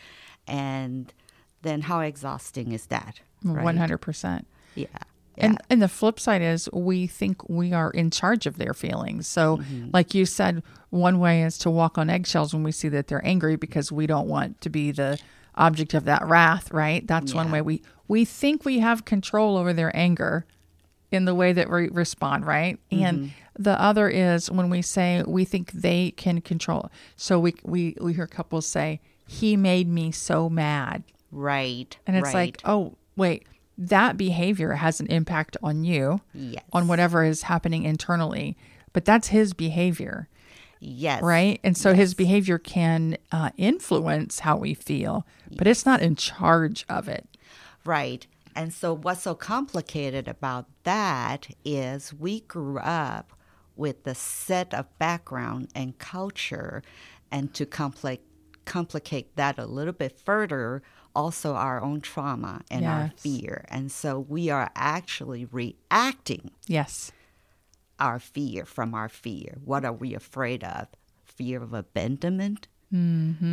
and 0.46 1.12
then 1.62 1.82
how 1.82 2.00
exhausting 2.00 2.72
is 2.72 2.86
that? 2.86 3.20
One 3.42 3.76
hundred 3.76 3.98
percent. 3.98 4.46
Yeah. 4.74 4.86
And 5.40 5.58
and 5.68 5.82
the 5.82 5.88
flip 5.88 6.20
side 6.20 6.42
is 6.42 6.68
we 6.72 7.06
think 7.06 7.48
we 7.48 7.72
are 7.72 7.90
in 7.90 8.10
charge 8.10 8.46
of 8.46 8.58
their 8.58 8.74
feelings. 8.74 9.26
So, 9.26 9.58
mm-hmm. 9.58 9.90
like 9.92 10.14
you 10.14 10.26
said, 10.26 10.62
one 10.90 11.18
way 11.18 11.42
is 11.42 11.58
to 11.58 11.70
walk 11.70 11.98
on 11.98 12.10
eggshells 12.10 12.52
when 12.52 12.62
we 12.62 12.72
see 12.72 12.88
that 12.90 13.08
they're 13.08 13.24
angry 13.24 13.56
because 13.56 13.90
we 13.92 14.06
don't 14.06 14.28
want 14.28 14.60
to 14.62 14.70
be 14.70 14.90
the 14.92 15.18
object 15.56 15.94
of 15.94 16.04
that 16.04 16.24
wrath, 16.26 16.72
right? 16.72 17.06
That's 17.06 17.32
yeah. 17.32 17.38
one 17.38 17.50
way 17.50 17.60
we 17.60 17.82
we 18.08 18.24
think 18.24 18.64
we 18.64 18.80
have 18.80 19.04
control 19.04 19.56
over 19.56 19.72
their 19.72 19.94
anger 19.96 20.46
in 21.10 21.24
the 21.24 21.34
way 21.34 21.52
that 21.52 21.70
we 21.70 21.88
respond, 21.88 22.46
right? 22.46 22.78
Mm-hmm. 22.90 23.04
And 23.04 23.32
the 23.58 23.80
other 23.80 24.08
is 24.08 24.50
when 24.50 24.70
we 24.70 24.82
say 24.82 25.22
we 25.26 25.44
think 25.44 25.72
they 25.72 26.12
can 26.12 26.40
control. 26.40 26.90
So 27.16 27.38
we 27.38 27.54
we 27.62 27.96
we 28.00 28.14
hear 28.14 28.26
couples 28.26 28.66
say, 28.66 29.00
he 29.26 29.56
made 29.56 29.88
me 29.88 30.10
so 30.10 30.48
mad. 30.48 31.04
Right. 31.30 31.96
And 32.06 32.16
it's 32.16 32.34
right. 32.34 32.34
like, 32.34 32.62
oh, 32.64 32.96
wait, 33.16 33.46
that 33.80 34.18
behavior 34.18 34.74
has 34.74 35.00
an 35.00 35.06
impact 35.06 35.56
on 35.62 35.84
you, 35.84 36.20
yes. 36.34 36.62
on 36.70 36.86
whatever 36.86 37.24
is 37.24 37.42
happening 37.42 37.84
internally, 37.84 38.56
but 38.92 39.06
that's 39.06 39.28
his 39.28 39.54
behavior. 39.54 40.28
Yes. 40.80 41.22
Right. 41.22 41.58
And 41.64 41.76
so 41.76 41.90
yes. 41.90 41.98
his 41.98 42.14
behavior 42.14 42.58
can 42.58 43.16
uh, 43.32 43.50
influence 43.56 44.40
how 44.40 44.58
we 44.58 44.74
feel, 44.74 45.26
but 45.56 45.66
it's 45.66 45.86
not 45.86 46.02
in 46.02 46.14
charge 46.14 46.84
of 46.90 47.08
it. 47.08 47.26
Right. 47.84 48.26
And 48.54 48.72
so, 48.72 48.94
what's 48.94 49.22
so 49.22 49.34
complicated 49.34 50.28
about 50.28 50.66
that 50.82 51.48
is 51.64 52.12
we 52.12 52.40
grew 52.40 52.78
up 52.78 53.32
with 53.76 54.04
the 54.04 54.14
set 54.14 54.74
of 54.74 54.98
background 54.98 55.68
and 55.74 55.96
culture, 55.98 56.82
and 57.30 57.54
to 57.54 57.64
complex 57.64 58.22
complicate 58.66 59.34
that 59.36 59.58
a 59.58 59.66
little 59.66 59.92
bit 59.92 60.18
further, 60.20 60.82
also 61.14 61.54
our 61.54 61.82
own 61.82 62.00
trauma 62.00 62.62
and 62.70 62.84
our 62.86 63.10
fear. 63.16 63.64
And 63.68 63.90
so 63.92 64.18
we 64.18 64.50
are 64.50 64.70
actually 64.74 65.44
reacting 65.44 66.50
Yes. 66.66 67.12
our 67.98 68.18
fear 68.18 68.64
from 68.64 68.94
our 68.94 69.08
fear. 69.08 69.58
What 69.64 69.84
are 69.84 69.92
we 69.92 70.14
afraid 70.14 70.64
of? 70.64 70.88
Fear 71.24 71.62
of 71.62 71.72
abandonment, 71.74 72.68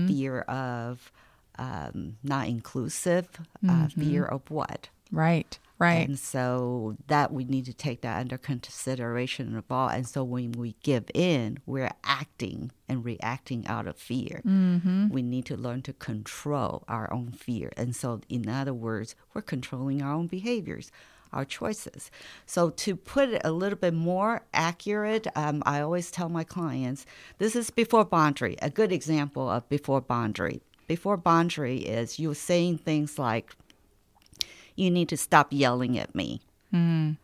fear 0.08 0.42
of 0.42 1.12
um, 1.60 2.18
not 2.24 2.48
inclusive, 2.48 3.28
uh, 3.68 3.88
fear 3.88 4.26
of 4.26 4.50
what? 4.50 4.90
Right. 5.12 5.58
Right. 5.80 6.08
And 6.08 6.18
so 6.18 6.98
that 7.08 7.32
we 7.32 7.46
need 7.46 7.66
to 7.66 7.74
take 7.74 8.02
that 8.02 8.20
under 8.20 8.38
consideration 8.38 9.56
of 9.56 9.66
all. 9.70 9.90
And 9.90 10.08
so 10.08 10.24
when 10.24 10.54
we 10.54 10.76
give 10.82 11.06
in, 11.14 11.60
we're 11.68 11.92
acting 12.04 12.72
and 12.90 13.06
reacting 13.06 13.68
out 13.68 13.88
of 13.88 13.98
fear. 13.98 14.42
Mm-hmm. 14.46 15.10
We 15.10 15.22
need 15.22 15.46
to 15.46 15.58
learn 15.58 15.84
to 15.84 15.94
control 15.94 16.84
our 16.88 17.12
own 17.14 17.32
fear. 17.32 17.72
And 17.78 17.96
so, 17.96 18.22
in 18.28 18.50
other 18.50 18.74
words, 18.74 19.16
we're 19.34 19.42
controlling 19.44 20.02
our 20.02 20.14
own 20.14 20.28
behaviors, 20.28 20.92
our 21.32 21.46
choices. 21.46 22.10
So, 22.48 22.72
to 22.72 22.96
put 22.96 23.30
it 23.30 23.42
a 23.46 23.52
little 23.52 23.78
bit 23.78 23.94
more 23.94 24.44
accurate, 24.54 25.28
um, 25.36 25.62
I 25.66 25.82
always 25.82 26.10
tell 26.10 26.30
my 26.30 26.44
clients 26.44 27.06
this 27.38 27.56
is 27.56 27.70
before 27.70 28.06
boundary, 28.06 28.56
a 28.64 28.72
good 28.72 28.92
example 28.92 29.48
of 29.48 29.68
before 29.70 30.02
boundary. 30.02 30.62
Before 30.88 31.18
boundary 31.18 31.80
is 31.80 32.18
you 32.18 32.34
saying 32.34 32.80
things 32.80 33.20
like, 33.20 33.54
you 34.78 34.90
need 34.90 35.10
to 35.10 35.18
stop 35.18 35.48
yelling 35.50 35.98
at 36.00 36.16
me. 36.16 36.40
Mm. 36.74 37.18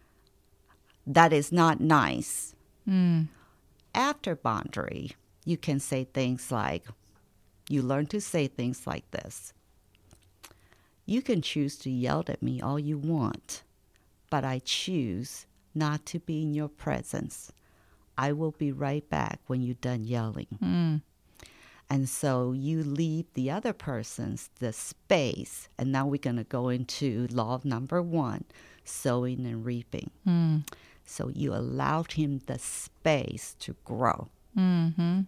That 1.07 1.31
is 1.31 1.51
not 1.51 1.79
nice. 1.79 2.55
Mm. 2.89 3.27
After 3.95 4.35
boundary, 4.35 5.11
you 5.45 5.55
can 5.55 5.79
say 5.79 6.03
things 6.03 6.51
like, 6.51 6.85
you 7.69 7.81
learn 7.81 8.07
to 8.07 8.19
say 8.19 8.47
things 8.47 8.85
like 8.85 9.09
this. 9.11 9.53
You 11.05 11.21
can 11.21 11.41
choose 11.41 11.77
to 11.79 11.89
yell 11.89 12.23
at 12.27 12.41
me 12.41 12.59
all 12.59 12.79
you 12.79 12.97
want, 12.97 13.63
but 14.29 14.43
I 14.43 14.59
choose 14.59 15.45
not 15.75 16.05
to 16.07 16.19
be 16.19 16.41
in 16.41 16.53
your 16.53 16.69
presence. 16.69 17.51
I 18.17 18.31
will 18.31 18.51
be 18.51 18.71
right 18.71 19.07
back 19.09 19.39
when 19.47 19.61
you're 19.61 19.75
done 19.75 20.05
yelling. 20.05 20.47
Mm. 20.63 21.01
And 21.93 22.09
so 22.09 22.53
you 22.53 22.81
leave 22.81 23.25
the 23.35 23.51
other 23.51 23.71
person's 23.71 24.49
the 24.57 24.73
space. 24.73 25.69
And 25.77 25.91
now 25.91 26.07
we're 26.07 26.17
going 26.17 26.37
to 26.37 26.43
go 26.43 26.69
into 26.69 27.27
law 27.29 27.61
number 27.63 28.01
one 28.01 28.45
sowing 28.83 29.45
and 29.45 29.63
reaping. 29.63 30.09
So 31.05 31.29
you 31.29 31.53
allowed 31.53 32.13
him 32.13 32.41
the 32.47 32.57
space 32.57 33.55
to 33.59 33.75
grow. 33.85 34.29
Mm-hmm. 34.57 35.21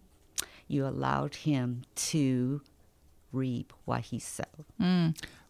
You 0.68 0.88
allowed 0.88 1.36
him 1.36 1.84
to 1.96 2.62
reap 3.32 3.72
what 3.86 4.02
he 4.02 4.18
sowed. 4.18 4.66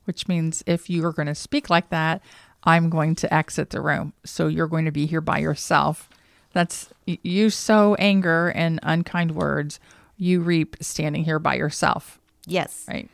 Which 0.04 0.28
means 0.28 0.64
if 0.68 0.90
you 0.90 1.06
are 1.06 1.14
going 1.14 1.28
to 1.28 1.36
speak 1.36 1.70
like 1.70 1.92
that, 1.92 2.22
I'm 2.66 2.90
going 2.90 3.16
to 3.16 3.34
exit 3.34 3.70
the 3.70 3.80
room. 3.80 4.12
So 4.26 4.48
you're 4.48 4.68
going 4.68 4.84
to 4.84 4.92
be 4.92 5.06
here 5.06 5.22
by 5.22 5.38
yourself. 5.38 6.10
That's 6.52 6.90
you 7.06 7.50
sow 7.50 7.96
anger 7.96 8.50
and 8.50 8.82
unkind 8.84 9.32
words, 9.32 9.80
you 10.18 10.42
reap 10.42 10.76
standing 10.82 11.24
here 11.24 11.40
by 11.40 11.56
yourself, 11.56 12.20
Yes. 12.46 12.86
right? 12.88 13.10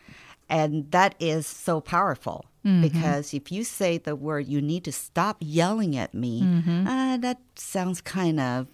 And 0.49 0.91
that 0.91 1.15
is 1.19 1.47
so 1.47 1.79
powerful 1.79 2.45
mm-hmm. 2.65 2.81
because 2.81 3.33
if 3.33 3.51
you 3.51 3.63
say 3.63 3.97
the 3.97 4.15
word, 4.15 4.47
you 4.47 4.61
need 4.61 4.83
to 4.83 4.91
stop 4.91 5.37
yelling 5.39 5.95
at 5.97 6.13
me, 6.13 6.41
mm-hmm. 6.41 6.87
uh, 6.87 7.17
that 7.17 7.39
sounds 7.55 8.01
kind 8.01 8.39
of, 8.39 8.67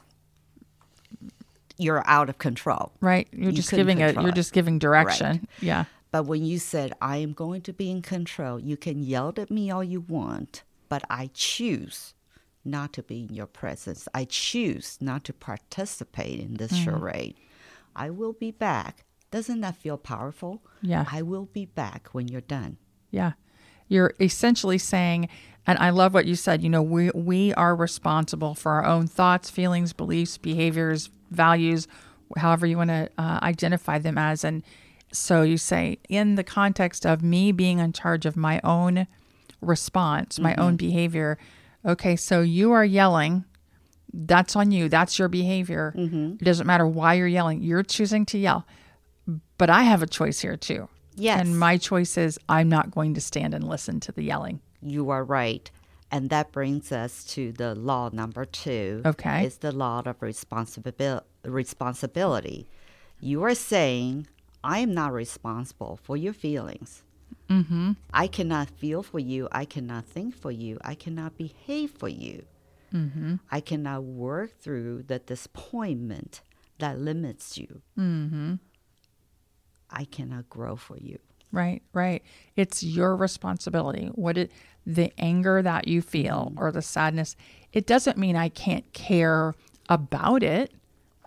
you're 1.77 2.03
out 2.07 2.29
of 2.29 2.39
control. 2.39 2.91
Right? 3.01 3.27
You're 3.31 3.51
You 3.51 3.57
just 3.57 3.69
giving 3.69 4.01
a 4.01 4.11
you're 4.11 4.29
it. 4.29 4.35
just 4.35 4.53
giving 4.53 4.79
direction. 4.79 5.47
Yeah. 5.61 5.85
But 6.11 6.25
when 6.25 6.43
you 6.43 6.57
said, 6.57 6.93
I 7.01 7.17
am 7.17 7.33
going 7.33 7.61
to 7.61 7.73
be 7.73 7.91
in 7.91 8.01
control, 8.01 8.59
you 8.59 8.77
can 8.77 9.03
yell 9.03 9.33
at 9.37 9.51
me 9.51 9.69
all 9.69 9.83
you 9.83 10.01
want, 10.01 10.63
but 10.89 11.03
I 11.09 11.29
choose 11.33 12.15
not 12.65 12.93
to 12.93 13.03
be 13.03 13.23
in 13.23 13.33
your 13.33 13.45
presence. 13.45 14.07
I 14.13 14.25
choose 14.25 14.97
not 14.99 15.23
to 15.25 15.33
participate 15.33 16.39
in 16.39 16.55
this 16.55 16.71
mm-hmm. 16.71 16.83
charade. 16.83 17.35
I 17.97 18.11
will 18.11 18.33
be 18.33 18.51
back. 18.51 19.05
Doesn't 19.31 19.59
that 19.61 19.75
feel 19.75 19.97
powerful? 19.97 20.63
Yeah. 20.81 21.05
I 21.11 21.21
will 21.21 21.45
be 21.45 21.65
back 21.65 22.09
when 22.13 22.27
you're 22.27 22.41
done. 22.41 22.77
Yeah. 23.11 23.33
You're 23.89 24.13
essentially 24.19 24.77
saying, 24.77 25.27
and 25.65 25.77
I 25.79 25.89
love 25.89 26.13
what 26.13 26.25
you 26.25 26.35
said, 26.35 26.61
you 26.61 26.69
know, 26.69 26.81
we, 26.81 27.09
we 27.13 27.53
are 27.55 27.75
responsible 27.75 28.55
for 28.55 28.73
our 28.73 28.85
own 28.85 29.07
thoughts, 29.07 29.49
feelings, 29.49 29.91
beliefs, 29.91 30.37
behaviors, 30.37 31.09
values, 31.31 31.87
however 32.37 32.65
you 32.65 32.77
want 32.77 32.89
to 32.89 33.09
uh, 33.17 33.39
identify 33.41 33.97
them 33.97 34.17
as. 34.17 34.43
And 34.43 34.63
so 35.11 35.41
you 35.41 35.57
say, 35.57 35.99
in 36.07 36.35
the 36.35 36.43
context 36.43 37.05
of 37.05 37.23
me 37.23 37.51
being 37.51 37.79
in 37.79 37.93
charge 37.93 38.25
of 38.25 38.37
my 38.37 38.61
own 38.63 39.07
response, 39.61 40.39
my 40.39 40.55
own 40.55 40.75
behavior, 40.75 41.37
okay, 41.85 42.15
so 42.15 42.41
you 42.41 42.71
are 42.71 42.85
yelling. 42.85 43.45
That's 44.13 44.55
on 44.55 44.71
you. 44.71 44.89
That's 44.89 45.19
your 45.19 45.27
behavior. 45.27 45.93
It 45.95 46.43
doesn't 46.43 46.67
matter 46.67 46.87
why 46.87 47.15
you're 47.15 47.27
yelling. 47.27 47.61
You're 47.61 47.83
choosing 47.83 48.25
to 48.27 48.37
yell. 48.37 48.65
But 49.57 49.69
I 49.69 49.83
have 49.83 50.01
a 50.01 50.07
choice 50.07 50.39
here 50.39 50.57
too. 50.57 50.87
Yes. 51.15 51.41
And 51.41 51.59
my 51.59 51.77
choice 51.77 52.17
is 52.17 52.39
I'm 52.47 52.69
not 52.69 52.91
going 52.91 53.13
to 53.15 53.21
stand 53.21 53.53
and 53.53 53.67
listen 53.67 53.99
to 54.01 54.11
the 54.11 54.23
yelling. 54.23 54.61
You 54.81 55.09
are 55.09 55.23
right. 55.23 55.69
And 56.11 56.29
that 56.29 56.51
brings 56.51 56.91
us 56.91 57.25
to 57.25 57.51
the 57.51 57.75
law 57.75 58.09
number 58.13 58.45
two. 58.45 59.01
Okay. 59.05 59.45
It's 59.45 59.57
the 59.57 59.73
law 59.73 60.01
of 60.05 60.19
responsibil- 60.19 61.23
responsibility. 61.43 62.69
You 63.19 63.43
are 63.43 63.55
saying, 63.55 64.27
I 64.63 64.79
am 64.79 64.93
not 64.93 65.11
responsible 65.11 65.99
for 66.03 66.15
your 66.15 66.33
feelings. 66.33 67.03
Mm-hmm. 67.49 67.93
I 68.13 68.27
cannot 68.27 68.69
feel 68.69 69.03
for 69.03 69.19
you. 69.19 69.49
I 69.51 69.65
cannot 69.65 70.05
think 70.05 70.35
for 70.35 70.51
you. 70.51 70.77
I 70.81 70.95
cannot 70.95 71.37
behave 71.37 71.91
for 71.91 72.07
you. 72.07 72.45
Mm-hmm. 72.97 73.35
I 73.51 73.59
cannot 73.61 74.03
work 74.03 74.59
through 74.59 75.03
the 75.03 75.19
disappointment 75.19 76.41
that 76.79 76.99
limits 76.99 77.57
you. 77.57 77.81
Mm-hmm. 77.97 78.55
I 79.89 80.05
cannot 80.05 80.49
grow 80.49 80.75
for 80.75 80.97
you. 80.97 81.19
Right, 81.51 81.81
right. 81.93 82.21
It's 82.55 82.83
your 82.83 83.15
responsibility. 83.15 84.07
What 84.15 84.37
it 84.37 84.51
the 84.85 85.11
anger 85.17 85.61
that 85.61 85.87
you 85.87 86.01
feel 86.01 86.53
or 86.57 86.71
the 86.71 86.81
sadness, 86.81 87.35
it 87.73 87.85
doesn't 87.87 88.17
mean 88.17 88.35
I 88.35 88.49
can't 88.49 88.91
care 88.93 89.53
about 89.89 90.43
it, 90.43 90.71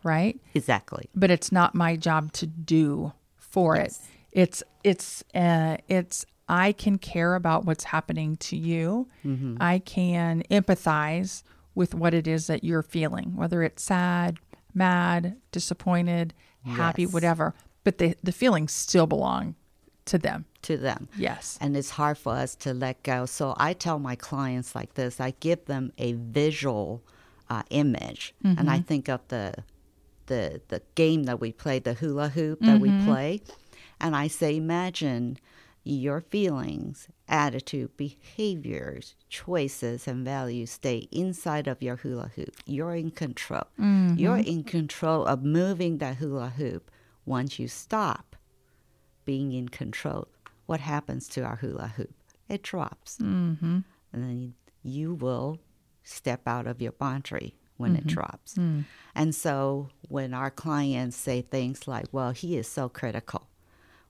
right? 0.02 0.38
Exactly. 0.54 1.08
But 1.14 1.30
it's 1.30 1.50
not 1.52 1.74
my 1.74 1.96
job 1.96 2.32
to 2.34 2.46
do 2.46 3.12
for 3.36 3.76
Yes. 3.76 3.98
it. 4.32 4.40
It's 4.42 4.62
it's 4.84 5.24
uh 5.34 5.78
it's 5.88 6.26
I 6.48 6.72
can 6.72 6.98
care 6.98 7.34
about 7.34 7.64
what's 7.64 7.84
happening 7.84 8.36
to 8.38 8.56
you. 8.56 9.08
I 9.60 9.78
can 9.78 10.42
empathize 10.50 11.42
with 11.74 11.94
what 11.94 12.14
it 12.14 12.26
is 12.26 12.46
that 12.48 12.64
you're 12.64 12.82
feeling, 12.82 13.36
whether 13.36 13.62
it's 13.62 13.82
sad, 13.82 14.38
mad, 14.74 15.36
disappointed, 15.52 16.34
happy, 16.64 17.02
Yes. 17.02 17.12
whatever. 17.12 17.54
But 17.84 17.98
the 17.98 18.14
the 18.22 18.32
feelings 18.32 18.72
still 18.72 19.06
belong 19.06 19.54
to 20.06 20.18
them. 20.18 20.44
To 20.62 20.76
them. 20.76 21.08
Yes. 21.16 21.56
and 21.60 21.76
it's 21.76 21.90
hard 21.90 22.18
for 22.18 22.34
us 22.34 22.54
to 22.56 22.74
let 22.74 23.02
go. 23.02 23.24
So 23.26 23.54
I 23.56 23.72
tell 23.72 23.98
my 23.98 24.14
clients 24.16 24.74
like 24.74 24.94
this: 24.94 25.20
I 25.20 25.32
give 25.40 25.64
them 25.66 25.92
a 25.96 26.12
visual 26.12 27.02
uh, 27.48 27.62
image, 27.70 28.34
and 28.44 28.68
I 28.70 28.80
think 28.80 29.08
of 29.08 29.20
the 29.28 29.54
the 30.26 30.60
the 30.68 30.82
game 30.94 31.24
that 31.24 31.40
we 31.40 31.52
play, 31.52 31.78
the 31.78 31.94
hula 31.94 32.28
hoop 32.28 32.60
that 32.60 32.78
we 32.80 32.90
play, 33.04 33.40
and 34.00 34.14
I 34.14 34.28
say, 34.28 34.56
imagine 34.56 35.38
your 35.84 36.20
feelings, 36.20 37.08
attitude, 37.28 37.96
behaviors, 37.96 39.14
choices, 39.28 40.06
and 40.06 40.25
values 40.25 40.70
stay 40.70 41.08
inside 41.10 41.66
of 41.66 41.82
your 41.82 41.96
hula 41.96 42.30
hoop. 42.37 42.54
You're 42.66 42.94
in 42.94 43.10
control. 43.10 43.64
Mm-hmm. 43.78 44.16
You're 44.18 44.38
in 44.38 44.64
control 44.64 45.25
of 45.26 45.42
moving 45.42 45.99
that 45.99 46.16
hula 46.16 46.50
hoop. 46.50 46.90
Once 47.25 47.58
you 47.58 47.68
stop 47.68 48.37
being 49.25 49.52
in 49.52 49.68
control, 49.68 50.28
what 50.66 50.80
happens 50.80 51.28
to 51.28 51.42
our 51.42 51.56
hula 51.56 51.88
hoop? 51.96 52.14
It 52.49 52.62
drops. 52.62 53.18
Mm-hmm. 53.18 53.78
And 54.12 54.22
then 54.22 54.54
you 54.82 55.14
will 55.14 55.58
step 56.02 56.46
out 56.46 56.66
of 56.66 56.82
your 56.82 56.92
boundary 56.92 57.54
when 57.76 57.96
it 57.96 58.00
mm-hmm. 58.00 58.14
drops. 58.14 58.54
Mm. 58.54 58.84
And 59.14 59.34
so 59.34 59.88
when 60.08 60.34
our 60.34 60.50
clients 60.50 61.16
say 61.16 61.40
things 61.40 61.88
like, 61.88 62.06
well, 62.12 62.32
he 62.32 62.56
is 62.56 62.68
so 62.68 62.88
critical. 62.88 63.46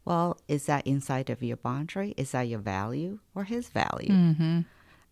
Well, 0.04 0.38
is 0.49 0.66
that 0.66 0.87
inside 0.87 1.30
of 1.30 1.42
your 1.42 1.57
boundary? 1.59 2.14
Is 2.16 2.33
that 2.33 2.49
your 2.49 2.59
value 2.61 3.19
or 3.35 3.45
his 3.45 3.69
value? 3.69 4.64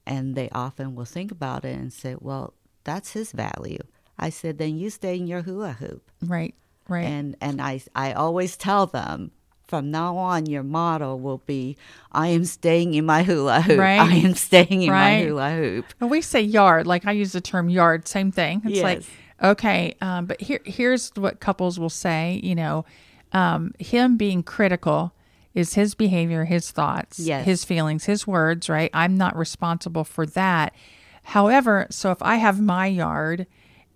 And 0.07 0.35
they 0.35 0.49
often 0.51 0.95
will 0.95 1.05
think 1.05 1.31
about 1.31 1.65
it 1.65 1.77
and 1.77 1.93
say, 1.93 2.17
well, 2.19 2.55
that's 2.85 3.13
his 3.13 3.33
value. 3.33 3.81
I 4.19 4.31
said, 4.31 4.59
then 4.59 4.79
you 4.79 4.91
stay 4.91 5.17
in 5.17 5.27
your 5.27 5.43
hula 5.43 5.73
hoop 5.75 6.11
Right. 6.25 6.55
Right. 6.89 7.05
and 7.05 7.37
and 7.43 7.61
I 7.61 7.83
I 7.95 8.13
always 8.15 8.57
tell 8.57 8.87
them 8.87 9.31
from 9.67 9.91
now 9.91 10.17
on 10.17 10.47
your 10.47 10.63
motto 10.63 11.15
will 11.15 11.43
be 11.45 11.77
I 12.11 12.29
am 12.29 12.47
staying 12.47 12.95
in 12.95 13.05
my 13.05 13.23
hula 13.23 13.61
hoop. 13.61 13.79
Right. 13.79 14.01
I 14.11 14.15
am 14.15 14.35
staying 14.35 14.83
in 14.83 14.91
Right. 14.91 15.21
my 15.21 15.27
hula 15.27 15.51
hoop. 15.51 15.85
And 16.01 16.11
we 16.11 16.23
say 16.23 16.41
yard, 16.41 16.87
like 16.87 17.07
I 17.07 17.13
use 17.13 17.33
the 17.33 17.43
term 17.43 17.69
yard, 17.69 18.09
same 18.09 18.33
thing. 18.33 18.63
It's 18.65 18.79
like, 18.83 19.03
okay, 19.43 19.95
um, 20.01 20.25
but 20.25 20.41
here 20.41 20.61
here's 20.65 21.11
what 21.15 21.41
couples 21.41 21.79
will 21.79 21.91
say, 21.91 22.41
you 22.43 22.55
know, 22.55 22.87
um, 23.33 23.73
him 23.79 24.17
being 24.17 24.43
critical 24.43 25.13
is 25.55 25.75
his 25.75 25.95
behavior, 25.95 26.45
his 26.45 26.71
thoughts, 26.71 27.19
Yes. 27.19 27.45
his 27.45 27.65
feelings, 27.65 28.05
his 28.05 28.27
words, 28.27 28.69
right? 28.69 28.91
I'm 28.95 29.17
not 29.17 29.37
responsible 29.37 30.05
for 30.05 30.25
that. 30.27 30.75
However, 31.23 31.87
so 31.91 32.11
if 32.11 32.23
I 32.23 32.37
have 32.37 32.61
my 32.61 32.87
yard 32.87 33.47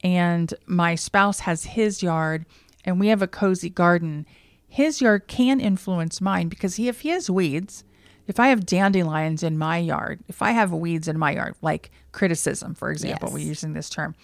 and 0.03 0.53
my 0.67 0.95
spouse 0.95 1.41
has 1.41 1.65
his 1.65 2.03
yard 2.03 2.45
and 2.85 2.99
we 2.99 3.09
have 3.09 3.23
a 3.23 3.29
cozy 3.29 3.71
garden, 3.71 4.27
his 4.69 5.01
yard 5.01 5.29
can 5.29 5.61
influence 5.61 6.21
mine 6.21 6.49
because 6.49 6.77
he, 6.77 6.89
if 6.89 7.03
he 7.03 7.11
has 7.11 7.31
weeds, 7.31 7.85
if 8.27 8.39
I 8.41 8.49
have 8.49 8.67
dandelions 8.67 9.43
in 9.43 9.57
my 9.59 9.79
yard, 9.79 10.21
if 10.29 10.43
I 10.43 10.53
have 10.53 10.73
weeds 10.73 11.09
in 11.09 11.19
my 11.19 11.33
yard, 11.33 11.55
like 11.63 11.91
criticism, 12.13 12.75
for 12.75 12.91
example, 12.91 13.29
Yes. 13.29 13.35
we're 13.35 13.47
using 13.47 13.73
this 13.73 13.89
term, 13.91 14.15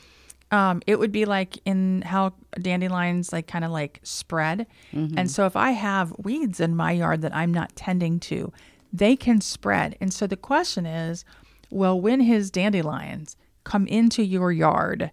um, 0.51 0.83
it 0.87 0.99
would 0.99 1.13
be 1.13 1.25
like 1.25 1.59
in 1.65 2.03
how 2.03 2.33
dandelions 2.61 3.33
like 3.33 3.47
kind 3.47 3.65
of 3.65 3.71
like 3.71 4.01
spread. 4.03 4.67
And 4.93 5.31
so 5.31 5.45
if 5.47 5.57
I 5.57 5.73
have 5.73 6.15
weeds 6.19 6.59
in 6.61 6.75
my 6.75 6.93
yard 6.93 7.23
that 7.23 7.35
I'm 7.35 7.53
not 7.53 7.75
tending 7.77 8.19
to, 8.21 8.53
they 8.93 9.15
can 9.17 9.41
spread. 9.41 9.97
And 10.01 10.13
so 10.13 10.27
the 10.27 10.37
question 10.37 10.87
is, 10.87 11.25
well, 11.71 12.01
when 12.01 12.21
his 12.21 12.51
dandelions 12.51 13.37
come 13.65 13.87
into 13.87 14.23
your 14.23 14.51
yard, 14.51 15.11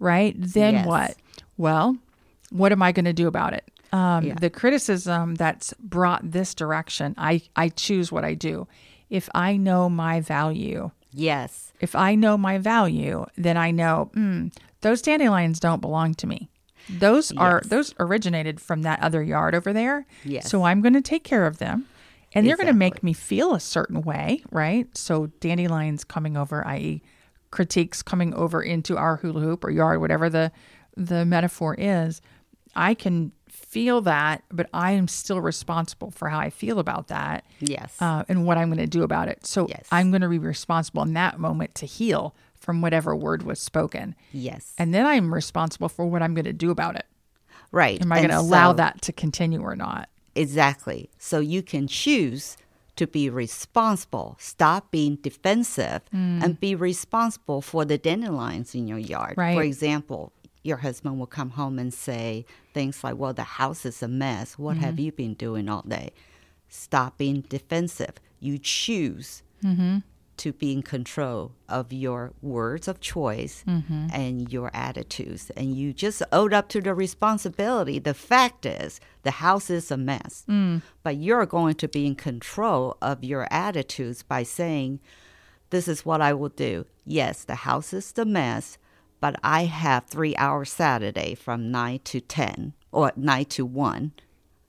right? 0.00 0.34
Then 0.36 0.74
Yes. 0.74 0.86
what? 0.86 1.16
Well, 1.56 1.96
what 2.50 2.72
am 2.72 2.82
I 2.82 2.90
going 2.92 3.04
to 3.04 3.12
do 3.12 3.28
about 3.28 3.52
it? 3.52 3.70
Um, 3.92 4.24
Yeah. 4.24 4.34
The 4.34 4.50
criticism 4.50 5.36
that's 5.36 5.72
brought 5.78 6.28
this 6.32 6.54
direction, 6.54 7.14
I, 7.16 7.42
I 7.54 7.68
choose 7.68 8.10
what 8.10 8.24
I 8.24 8.34
do. 8.34 8.66
If 9.08 9.28
I 9.34 9.56
know 9.56 9.88
my 9.88 10.20
value, 10.20 10.90
Yes. 11.12 11.65
If 11.80 11.94
I 11.94 12.14
know 12.14 12.36
my 12.38 12.58
value, 12.58 13.26
then 13.36 13.56
I 13.56 13.70
know 13.70 14.10
mm, 14.14 14.52
those 14.80 15.02
dandelions 15.02 15.60
don't 15.60 15.80
belong 15.80 16.14
to 16.14 16.26
me. 16.26 16.48
Those 16.88 17.32
are 17.36 17.62
those 17.64 17.94
originated 17.98 18.60
from 18.60 18.82
that 18.82 19.02
other 19.02 19.22
yard 19.22 19.54
over 19.54 19.72
there. 19.72 20.06
Yes. 20.24 20.48
So 20.48 20.62
I'm 20.62 20.80
going 20.82 20.94
to 20.94 21.00
take 21.02 21.24
care 21.24 21.46
of 21.46 21.58
them, 21.58 21.86
and 22.32 22.46
they're 22.46 22.56
going 22.56 22.68
to 22.68 22.72
make 22.72 23.02
me 23.02 23.12
feel 23.12 23.54
a 23.54 23.60
certain 23.60 24.02
way, 24.02 24.44
right? 24.52 24.86
So 24.96 25.26
dandelions 25.40 26.04
coming 26.04 26.36
over, 26.36 26.66
i.e., 26.66 27.02
critiques 27.50 28.02
coming 28.02 28.34
over 28.34 28.62
into 28.62 28.96
our 28.96 29.16
hula 29.16 29.40
hoop 29.40 29.64
or 29.64 29.70
yard, 29.70 30.00
whatever 30.00 30.30
the 30.30 30.52
the 30.96 31.24
metaphor 31.24 31.74
is. 31.76 32.22
I 32.74 32.94
can 32.94 33.32
feel 33.76 34.00
that, 34.00 34.42
but 34.50 34.68
I 34.72 34.92
am 34.92 35.06
still 35.06 35.40
responsible 35.40 36.10
for 36.10 36.28
how 36.30 36.38
I 36.38 36.50
feel 36.50 36.78
about 36.78 37.08
that 37.08 37.44
Yes. 37.60 37.94
uh, 38.00 38.24
and 38.28 38.46
what 38.46 38.56
I'm 38.58 38.68
going 38.68 38.78
to 38.78 38.86
do 38.86 39.02
about 39.02 39.28
it. 39.28 39.44
So 39.46 39.66
Yes. 39.68 39.86
I'm 39.92 40.10
going 40.10 40.22
to 40.22 40.28
be 40.30 40.38
responsible 40.38 41.02
in 41.02 41.12
that 41.14 41.38
moment 41.38 41.74
to 41.76 41.86
heal 41.86 42.34
from 42.58 42.80
whatever 42.80 43.14
word 43.14 43.42
was 43.42 43.60
spoken. 43.60 44.14
yes. 44.32 44.72
And 44.78 44.94
then 44.94 45.04
I'm 45.06 45.32
responsible 45.34 45.88
for 45.90 46.06
what 46.06 46.22
I'm 46.22 46.34
going 46.34 46.46
to 46.46 46.52
do 46.66 46.70
about 46.70 46.96
it. 46.96 47.04
right. 47.70 48.00
Am 48.00 48.10
I 48.12 48.16
going 48.18 48.30
to 48.30 48.38
allow 48.38 48.72
that 48.72 49.02
to 49.02 49.12
continue 49.12 49.60
or 49.60 49.76
not? 49.76 50.08
Exactly. 50.34 51.10
So 51.18 51.40
you 51.40 51.62
can 51.62 51.86
choose 51.86 52.56
to 52.96 53.06
be 53.06 53.28
responsible, 53.28 54.36
stop 54.40 54.90
being 54.90 55.16
defensive, 55.16 56.00
and 56.12 56.58
be 56.60 56.74
responsible 56.74 57.60
for 57.60 57.84
the 57.84 57.98
dandelions 57.98 58.74
in 58.74 58.88
your 58.88 58.98
yard. 58.98 59.34
Right. 59.36 59.54
For 59.54 59.62
example, 59.62 60.32
your 60.62 60.78
husband 60.78 61.18
will 61.18 61.26
come 61.26 61.50
home 61.50 61.78
and 61.78 61.92
say 61.92 62.46
things 62.76 63.02
like, 63.02 63.16
Well, 63.16 63.32
the 63.32 63.42
house 63.42 63.86
is 63.86 64.02
a 64.02 64.08
mess. 64.08 64.58
What 64.58 64.76
have 64.76 64.96
mm-hmm. 64.96 65.04
you 65.04 65.12
been 65.12 65.34
doing 65.34 65.66
all 65.68 65.82
day? 65.82 66.10
Stop 66.68 67.16
being 67.16 67.40
defensive. 67.40 68.16
You 68.38 68.58
choose 68.58 69.42
mm-hmm. 69.64 69.98
to 70.36 70.52
be 70.52 70.72
in 70.72 70.82
control 70.82 71.52
of 71.70 71.90
your 71.90 72.34
words 72.42 72.86
of 72.86 73.00
choice 73.00 73.64
mm-hmm. 73.66 74.08
and 74.12 74.52
your 74.52 74.70
attitudes. 74.74 75.50
And 75.56 75.74
you 75.74 75.94
just 75.94 76.22
owed 76.30 76.52
up 76.52 76.68
to 76.68 76.82
the 76.82 76.92
responsibility. 76.92 77.98
The 77.98 78.12
fact 78.12 78.66
is, 78.66 79.00
the 79.22 79.30
house 79.30 79.70
is 79.70 79.90
a 79.90 79.96
mess, 79.96 80.44
mm. 80.46 80.82
but 81.02 81.16
you're 81.16 81.46
going 81.46 81.76
to 81.76 81.88
be 81.88 82.06
in 82.06 82.14
control 82.14 82.98
of 83.00 83.24
your 83.24 83.48
attitudes 83.50 84.22
by 84.22 84.42
saying, 84.42 85.00
This 85.70 85.88
is 85.88 86.04
what 86.04 86.20
I 86.20 86.34
will 86.34 86.50
do. 86.50 86.84
Yes, 87.06 87.42
the 87.42 87.54
house 87.54 87.94
is 87.94 88.12
the 88.12 88.26
mess, 88.26 88.76
but 89.26 89.40
I 89.42 89.64
have 89.64 90.04
three 90.06 90.36
hours 90.36 90.70
Saturday 90.70 91.34
from 91.34 91.72
9 91.72 91.98
to 92.04 92.20
10 92.20 92.74
or 92.92 93.10
9 93.16 93.44
to 93.46 93.66
1 93.66 94.12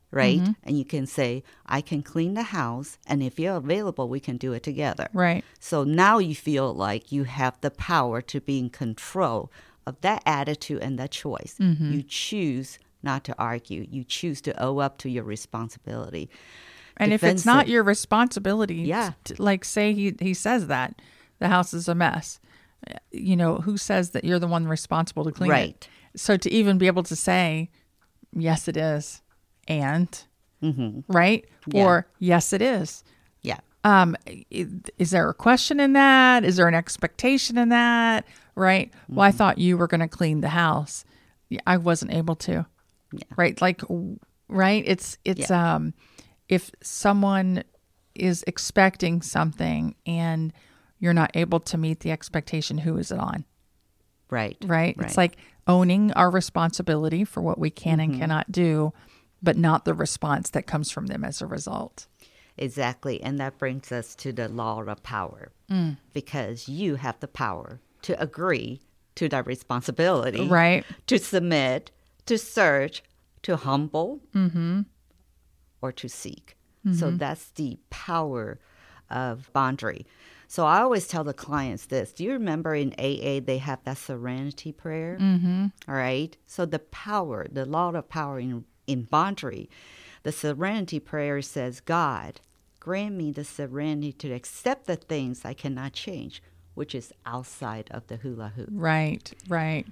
right? 0.10 0.40
Mm-hmm. 0.40 0.52
And 0.64 0.80
you 0.80 0.86
can 0.86 1.06
say, 1.06 1.44
I 1.66 1.82
can 1.82 2.02
clean 2.02 2.34
the 2.34 2.44
house, 2.44 2.98
and 3.06 3.22
if 3.22 3.38
you're 3.38 3.58
available, 3.58 4.08
we 4.08 4.22
can 4.22 4.38
do 4.38 4.54
it 4.54 4.64
together. 4.64 5.10
Right. 5.14 5.44
So 5.60 5.84
now 5.84 6.18
you 6.18 6.34
feel 6.34 6.74
like 6.74 7.12
you 7.12 7.26
have 7.26 7.60
the 7.60 7.70
power 7.72 8.22
to 8.22 8.40
be 8.40 8.58
in 8.58 8.70
control 8.70 9.52
of 9.86 10.00
that 10.02 10.24
attitude 10.26 10.82
and 10.82 10.98
that 10.98 11.12
choice. 11.12 11.56
Mm-hmm. 11.60 11.92
You 11.92 12.04
choose 12.04 12.80
not 13.04 13.26
to 13.26 13.36
argue, 13.38 13.86
you 13.92 14.06
choose 14.06 14.40
to 14.42 14.64
owe 14.64 14.80
up 14.80 14.98
to 15.00 15.10
your 15.10 15.26
responsibility. 15.26 16.30
And 16.96 17.12
if 17.14 17.22
it's 17.24 17.46
not 17.46 17.68
your 17.68 17.84
responsibility, 17.84 18.76
Yeah. 18.76 19.12
to- 19.26 19.44
like 19.44 19.66
say 19.66 19.94
he, 19.94 20.16
he 20.20 20.34
says 20.34 20.68
that 20.68 21.00
the 21.40 21.50
house 21.50 21.74
is 21.74 21.88
a 21.90 21.94
mess, 21.94 22.40
you 23.12 23.36
know, 23.36 23.56
who 23.58 23.78
says 23.78 24.12
that 24.12 24.24
you're 24.24 24.40
the 24.40 24.48
one 24.48 24.68
responsible 24.68 25.24
to 25.26 25.32
clean 25.32 25.50
Right. 25.50 25.70
it? 25.70 25.90
So 26.20 26.38
to 26.38 26.52
even 26.52 26.78
be 26.78 26.88
able 26.88 27.04
to 27.04 27.16
say, 27.16 27.70
yes, 28.34 28.68
it 28.68 28.78
is, 28.78 29.22
and, 29.68 30.08
right? 30.62 31.46
Mm-hmm. 31.46 31.78
Yeah. 31.78 31.86
Or, 31.86 32.08
yes, 32.20 32.54
it 32.54 32.62
is. 32.62 33.04
Yeah. 33.42 33.60
Um, 33.84 34.16
is 34.50 35.12
there 35.12 35.30
a 35.30 35.34
question 35.34 35.80
in 35.80 35.94
that? 35.94 36.44
Is 36.44 36.56
there 36.58 36.68
an 36.68 36.74
expectation 36.74 37.58
in 37.58 37.70
that? 37.70 38.26
Right. 38.56 38.92
Well, 39.08 39.26
I 39.26 39.32
thought 39.32 39.60
you 39.60 39.78
were 39.78 39.88
going 39.88 40.02
to 40.02 40.08
clean 40.08 40.42
the 40.42 40.50
house. 40.50 41.06
Yeah, 41.50 41.60
I 41.68 41.78
wasn't 41.78 42.14
able 42.14 42.36
to. 42.38 42.66
Yeah. 43.14 43.20
Right. 43.38 43.62
Like, 43.62 43.82
right. 44.50 44.84
It's, 44.86 45.18
it's, 45.24 45.52
um, 45.52 45.94
if 46.50 46.72
someone 46.82 47.64
is 48.16 48.44
expecting 48.48 49.22
something 49.22 49.96
and 50.08 50.52
you're 51.00 51.14
not 51.14 51.32
able 51.36 51.60
to 51.62 51.78
meet 51.78 52.02
the 52.02 52.12
expectation, 52.12 52.80
who 52.80 52.98
is 52.98 53.12
it 53.12 53.20
on? 53.20 53.46
Right. 54.30 54.58
Right. 54.66 54.96
It's 55.00 55.18
like 55.18 55.38
owning 55.68 56.12
our 56.14 56.30
responsibility 56.30 57.24
for 57.24 57.42
what 57.42 57.58
we 57.58 57.70
can 57.70 58.00
and 58.00 58.12
mm-hmm. 58.12 58.22
cannot 58.22 58.52
do, 58.52 58.94
but 59.42 59.58
not 59.58 59.86
the 59.86 59.94
response 59.94 60.50
that 60.52 60.68
comes 60.68 60.92
from 60.92 61.08
them 61.08 61.24
as 61.24 61.42
a 61.42 61.48
result. 61.48 62.08
Exactly. 62.58 63.22
And 63.22 63.40
that 63.40 63.58
brings 63.58 63.92
us 63.92 64.16
to 64.16 64.34
the 64.34 64.50
law 64.50 64.82
of 64.82 65.04
power 65.04 65.52
mm. 65.70 65.98
because 66.14 66.68
you 66.68 66.96
have 66.96 67.20
the 67.20 67.28
power 67.28 67.80
to 68.02 68.20
agree 68.22 68.82
to 69.16 69.30
that 69.30 69.46
responsibility, 69.46 70.48
Right. 70.48 70.86
To 71.08 71.20
submit, 71.20 71.92
to 72.26 72.38
search, 72.38 73.04
to 73.44 73.56
humble, 73.56 74.20
mm-hmm. 74.34 74.82
or 75.82 75.92
to 75.92 76.08
seek. 76.08 76.56
So 76.94 77.08
mm-hmm. 77.08 77.18
that's 77.18 77.50
the 77.50 77.78
power 77.90 78.60
of 79.10 79.52
boundary. 79.52 80.06
So 80.48 80.66
I 80.66 80.80
always 80.82 81.08
tell 81.08 81.24
the 81.26 81.34
clients 81.34 81.86
this. 81.88 82.14
Do 82.14 82.24
you 82.24 82.32
remember 82.32 82.74
in 82.74 82.94
AA 82.98 83.42
they 83.44 83.58
have 83.60 83.84
that 83.84 83.98
serenity 83.98 84.72
prayer? 84.72 85.18
Mm-hmm. 85.20 85.66
All 85.88 85.96
right. 85.96 86.36
So 86.46 86.66
the 86.66 86.80
power, 86.80 87.48
the 87.52 87.66
law 87.66 87.90
of 87.92 88.08
power 88.10 88.40
in, 88.40 88.64
in 88.88 89.04
boundary, 89.04 89.70
the 90.24 90.32
serenity 90.32 91.00
prayer 91.00 91.42
says, 91.42 91.82
God, 91.82 92.40
grant 92.80 93.16
me 93.16 93.32
the 93.32 93.44
serenity 93.44 94.14
to 94.14 94.32
accept 94.32 94.88
the 94.88 94.96
things 94.96 95.44
I 95.44 95.54
cannot 95.54 95.92
change, 95.94 96.42
which 96.76 96.96
is 96.96 97.12
outside 97.26 97.90
of 97.92 98.08
the 98.08 98.16
hula 98.16 98.54
hoop. 98.56 98.70
Right. 98.72 99.32
Right. 99.50 99.86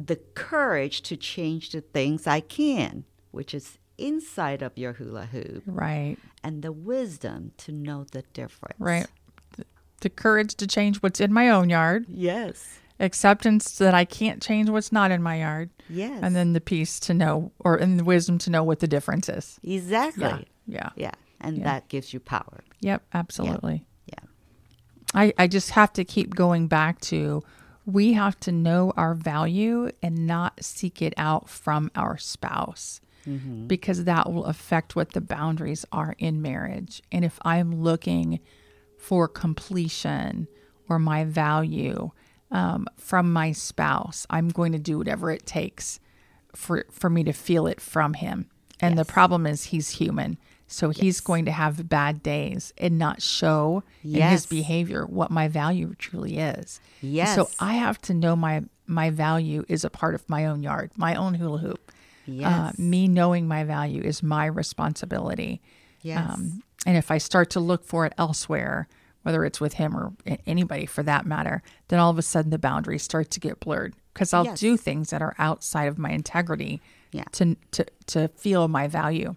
The 0.00 0.16
courage 0.34 1.02
to 1.02 1.16
change 1.16 1.70
the 1.70 1.82
things 1.82 2.26
I 2.26 2.40
can, 2.40 3.04
which 3.30 3.52
is 3.52 3.78
inside 3.98 4.62
of 4.62 4.72
your 4.76 4.94
hula 4.94 5.26
hoop, 5.26 5.62
Right. 5.66 6.16
and 6.42 6.62
the 6.62 6.72
wisdom 6.72 7.52
to 7.58 7.72
know 7.72 8.04
the 8.10 8.22
difference. 8.32 8.80
Right. 8.80 9.06
The- 10.08 10.10
courage 10.10 10.54
to 10.56 10.66
change 10.66 10.98
what's 11.02 11.20
in 11.20 11.32
my 11.32 11.48
own 11.48 11.70
yard, 11.70 12.06
Yes. 12.08 12.78
acceptance 13.00 13.78
that 13.78 13.94
I 13.94 14.04
can't 14.04 14.40
change 14.42 14.68
what's 14.70 14.92
not 14.92 15.10
in 15.10 15.22
my 15.22 15.36
yard, 15.40 15.70
Yes. 15.88 16.20
and 16.22 16.34
then 16.36 16.52
the 16.52 16.60
peace 16.60 17.00
to 17.00 17.14
know, 17.14 17.52
or 17.58 17.76
and 17.76 17.98
the 17.98 18.04
wisdom 18.04 18.38
to 18.38 18.50
know 18.50 18.62
what 18.64 18.80
the 18.80 18.86
difference 18.88 19.28
is. 19.28 19.58
exactly. 19.62 20.24
Yeah. 20.24 20.38
Yeah. 20.66 20.90
Yeah. 20.96 21.10
And 21.40 21.58
Yeah. 21.58 21.64
that 21.64 21.88
gives 21.88 22.12
you 22.14 22.20
power. 22.20 22.60
Yep. 22.80 23.02
Absolutely. 23.14 23.86
Yeah. 24.06 24.14
I, 25.14 25.32
I 25.38 25.46
just 25.48 25.70
have 25.70 25.92
to 25.94 26.04
keep 26.04 26.34
going 26.34 26.68
back 26.68 27.00
to 27.02 27.42
we 27.84 28.12
have 28.12 28.38
to 28.40 28.52
know 28.52 28.92
our 28.96 29.12
value 29.14 29.90
and 30.02 30.24
not 30.26 30.62
seek 30.64 31.02
it 31.02 31.12
out 31.16 31.48
from 31.48 31.90
our 31.96 32.16
spouse 32.16 33.00
mm-hmm. 33.26 33.66
because 33.66 34.04
that 34.04 34.32
will 34.32 34.44
affect 34.44 34.94
what 34.94 35.12
the 35.14 35.20
boundaries 35.20 35.84
are 35.90 36.14
in 36.18 36.40
marriage. 36.40 37.02
And 37.10 37.24
if 37.24 37.40
I'm 37.42 37.82
looking 37.82 38.38
for 39.02 39.26
completion 39.26 40.46
or 40.88 40.96
my 40.96 41.24
value 41.24 42.12
um, 42.52 42.86
from 42.96 43.32
my 43.32 43.50
spouse, 43.50 44.28
I'm 44.30 44.48
going 44.48 44.70
to 44.72 44.78
do 44.78 44.96
whatever 44.96 45.32
it 45.32 45.44
takes 45.44 45.98
for 46.54 46.84
for 46.92 47.10
me 47.10 47.24
to 47.24 47.32
feel 47.32 47.66
it 47.66 47.80
from 47.80 48.14
him. 48.14 48.48
And 48.80 48.96
the 48.96 49.04
problem 49.04 49.44
is 49.46 49.64
he's 49.64 49.90
human. 49.90 50.38
So 50.68 50.90
he's 50.90 51.20
going 51.20 51.44
to 51.46 51.52
have 51.52 51.88
bad 51.88 52.22
days 52.22 52.72
and 52.78 52.96
not 52.96 53.22
show 53.22 53.82
in 54.04 54.10
his 54.30 54.46
behavior 54.46 55.04
what 55.04 55.30
my 55.30 55.48
value 55.48 55.94
truly 55.98 56.38
is. 56.38 56.80
And 57.00 57.12
Yes. 57.12 57.34
So 57.34 57.48
I 57.58 57.74
have 57.74 58.00
to 58.02 58.14
know 58.14 58.36
my 58.36 58.62
my 58.86 59.10
value 59.10 59.64
is 59.68 59.84
a 59.84 59.90
part 59.90 60.14
of 60.14 60.28
my 60.30 60.46
own 60.46 60.62
yard, 60.62 60.92
my 60.96 61.16
own 61.16 61.34
hula 61.34 61.58
hoop. 61.58 61.90
Yes. 62.24 62.78
me 62.78 63.08
knowing 63.08 63.48
my 63.48 63.64
value 63.64 64.00
is 64.00 64.22
my 64.22 64.46
responsibility. 64.46 65.60
Yes. 66.02 66.38
And 66.86 66.96
if 66.96 67.10
I 67.10 67.18
start 67.18 67.50
to 67.50 67.60
look 67.60 67.84
for 67.84 68.06
it 68.06 68.12
elsewhere, 68.18 68.88
whether 69.22 69.44
it's 69.44 69.60
with 69.60 69.74
him 69.74 69.96
or 69.96 70.12
anybody 70.46 70.84
for 70.86 71.02
that 71.04 71.24
matter, 71.26 71.62
then 71.88 71.98
all 72.00 72.10
of 72.10 72.18
a 72.18 72.22
sudden 72.22 72.50
the 72.50 72.58
boundaries 72.58 73.02
start 73.04 73.30
to 73.30 73.40
get 73.40 73.60
blurred 73.60 73.94
because 74.12 74.32
I'll 74.32 74.44
Yes. 74.44 74.58
do 74.60 74.76
things 74.76 75.10
that 75.10 75.22
are 75.22 75.34
outside 75.38 75.84
of 75.88 75.96
my 75.98 76.10
integrity 76.10 76.80
Yeah. 77.12 77.24
to, 77.32 77.56
to, 77.72 77.86
to 78.06 78.28
feel 78.28 78.66
my 78.68 78.88
value. 78.88 79.36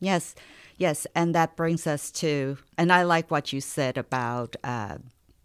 Yes, 0.00 0.34
yes, 0.76 1.06
and 1.14 1.34
that 1.34 1.56
brings 1.56 1.86
us 1.86 2.10
to, 2.12 2.58
and 2.76 2.92
I 2.92 3.04
like 3.04 3.30
what 3.30 3.52
you 3.52 3.60
said 3.60 3.96
about 3.96 4.56
uh, 4.62 4.98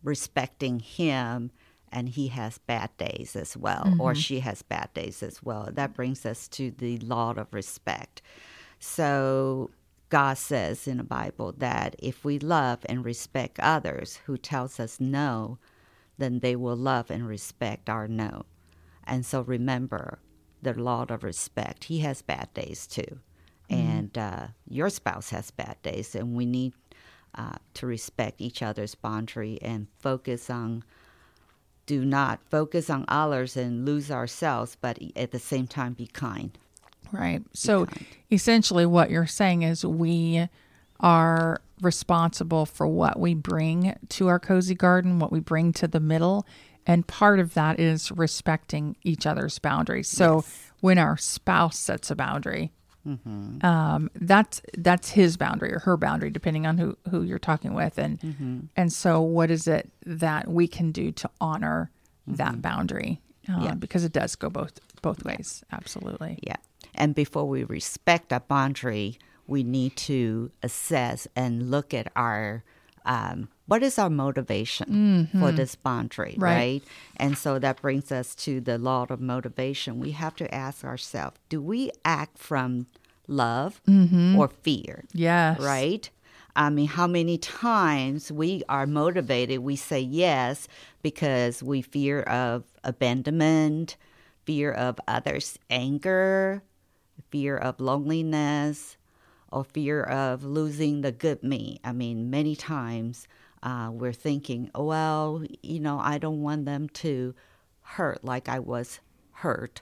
respecting 0.03 0.79
him, 0.79 1.51
and 1.91 2.09
he 2.09 2.27
has 2.27 2.57
bad 2.57 2.89
days 2.97 3.35
as 3.37 3.55
well, 3.55 3.93
or 3.99 4.13
she 4.13 4.41
has 4.41 4.61
bad 4.63 4.93
days 4.93 5.23
as 5.23 5.41
well. 5.41 5.69
That 5.71 5.93
brings 5.93 6.25
us 6.25 6.47
to 6.49 6.71
the 6.71 6.97
law 6.97 7.31
of 7.37 7.53
respect. 7.53 8.21
So 8.79 9.69
God 10.09 10.37
says 10.37 10.87
in 10.87 10.97
the 10.97 11.03
Bible 11.03 11.53
that 11.57 11.95
if 11.99 12.23
we 12.23 12.39
love 12.39 12.79
and 12.85 13.03
respect 13.03 13.59
others 13.59 14.19
who 14.25 14.37
tells 14.37 14.79
us 14.79 14.99
no, 14.99 15.57
then 16.17 16.39
they 16.39 16.55
will 16.55 16.75
love 16.75 17.11
and 17.11 17.27
respect 17.27 17.89
our 17.89 18.07
no. 18.07 18.45
And 19.05 19.25
so 19.25 19.41
remember 19.41 20.19
the 20.61 20.73
law 20.73 21.05
of 21.09 21.23
respect. 21.23 21.85
He 21.85 21.99
has 21.99 22.21
bad 22.21 22.53
days 22.53 22.87
too. 22.87 23.19
And 23.69 24.17
uh, 24.17 24.47
your 24.69 24.89
spouse 24.89 25.31
has 25.31 25.51
bad 25.51 25.75
days, 25.83 26.15
and 26.15 26.35
we 26.35 26.45
need 26.45 26.73
uh, 27.35 27.57
to 27.73 27.85
respect 27.85 28.39
each 28.39 28.61
other's 28.61 28.95
boundary 28.95 29.59
and 29.61 29.87
focus 29.99 30.49
on 30.49 30.85
do 31.85 32.03
not 32.03 32.41
focus 32.49 32.89
on 32.89 33.05
others 33.07 33.55
and 33.55 33.85
lose 33.85 34.11
ourselves, 34.11 34.77
but 34.79 34.99
at 35.15 35.31
the 35.31 35.39
same 35.39 35.67
time 35.67 35.93
be 35.93 36.07
kind. 36.07 36.57
Right. 37.11 37.41
So 37.53 37.87
essentially, 38.31 38.85
what 38.85 39.09
you're 39.09 39.25
saying 39.27 39.63
is 39.63 39.85
we 39.85 40.47
are 40.99 41.61
responsible 41.81 42.65
for 42.65 42.87
what 42.87 43.19
we 43.19 43.33
bring 43.35 43.95
to 44.09 44.27
our 44.27 44.39
cozy 44.39 44.75
garden, 44.75 45.19
what 45.19 45.31
we 45.31 45.39
bring 45.39 45.73
to 45.73 45.87
the 45.87 45.99
middle. 45.99 46.45
And 46.85 47.05
part 47.05 47.39
of 47.39 47.53
that 47.53 47.79
is 47.79 48.11
respecting 48.11 48.95
each 49.03 49.25
other's 49.25 49.59
boundaries. 49.59 50.07
So 50.07 50.43
when 50.79 50.97
our 50.97 51.17
spouse 51.17 51.77
sets 51.77 52.09
a 52.09 52.15
boundary, 52.15 52.71
um, 53.61 54.09
that's 54.15 54.61
that's 54.77 55.11
his 55.11 55.37
boundary 55.37 55.73
or 55.73 55.79
her 55.79 55.95
boundary, 55.95 56.29
depending 56.29 56.65
on 56.67 56.77
who 56.77 56.97
who 57.09 57.21
you're 57.23 57.39
talking 57.39 57.73
with, 57.73 57.97
and 57.97 58.67
and 58.75 58.91
so 58.91 59.21
what 59.21 59.49
is 59.49 59.65
it 59.67 59.89
that 60.05 60.49
we 60.49 60.67
can 60.67 60.91
do 60.91 61.11
to 61.13 61.29
honor 61.39 61.89
that 62.27 62.61
boundary? 62.61 63.21
Uh, 63.49 63.61
Yeah. 63.63 63.73
Because 63.75 64.03
it 64.03 64.11
does 64.11 64.35
go 64.35 64.49
both 64.49 64.79
both 65.01 65.23
ways. 65.23 65.63
Absolutely. 65.71 66.39
Yeah. 66.43 66.57
And 66.95 67.13
before 67.15 67.47
we 67.47 67.63
respect 67.63 68.31
a 68.31 68.39
boundary, 68.39 69.17
we 69.47 69.63
need 69.63 69.95
to 69.97 70.51
assess 70.63 71.27
and 71.35 71.71
look 71.71 71.93
at 71.93 72.11
our 72.15 72.63
um, 73.05 73.47
what 73.67 73.83
is 73.83 73.97
our 73.97 74.09
motivation 74.09 75.29
for 75.39 75.51
this 75.53 75.75
boundary, 75.75 76.35
Right. 76.37 76.55
right. 76.55 76.83
And 77.15 77.37
so 77.37 77.57
that 77.59 77.81
brings 77.81 78.11
us 78.11 78.35
to 78.35 78.59
the 78.59 78.77
law 78.77 79.05
of 79.09 79.21
motivation. 79.21 79.99
We 80.01 80.11
have 80.11 80.35
to 80.37 80.53
ask 80.53 80.83
ourselves: 80.83 81.37
Do 81.47 81.61
we 81.61 81.91
act 82.03 82.37
from 82.37 82.87
love 83.27 83.79
or 84.35 84.49
fear? 84.49 85.05
Yes. 85.13 85.59
right? 85.61 86.09
I 86.53 86.69
mean, 86.69 86.87
how 86.87 87.07
many 87.07 87.37
times 87.37 88.29
we 88.31 88.63
are 88.67 88.87
motivated, 88.87 89.59
we 89.59 89.75
say 89.77 90.01
yes 90.01 90.67
because 91.01 91.61
we 91.63 91.81
fear 91.81 92.21
of 92.23 92.63
abandonment, 92.83 93.95
fear 94.43 94.71
of 94.71 94.99
others' 95.07 95.57
anger, 95.69 96.61
fear 97.29 97.57
of 97.57 97.79
loneliness, 97.79 98.97
or 99.51 99.63
fear 99.63 100.03
of 100.03 100.43
losing 100.43 101.01
the 101.01 101.11
good 101.11 101.43
me. 101.43 101.79
I 101.83 101.91
mean, 101.93 102.29
many 102.29 102.55
times 102.55 103.27
uh, 103.63 103.89
we're 103.91 104.13
thinking, 104.13 104.69
oh, 104.75 104.85
well, 104.85 105.43
you 105.63 105.79
know, 105.79 105.99
I 105.99 106.17
don't 106.17 106.41
want 106.41 106.65
them 106.65 106.89
to 106.89 107.33
hurt 107.81 108.23
like 108.23 108.49
I 108.49 108.59
was 108.59 108.99
hurt. 109.31 109.81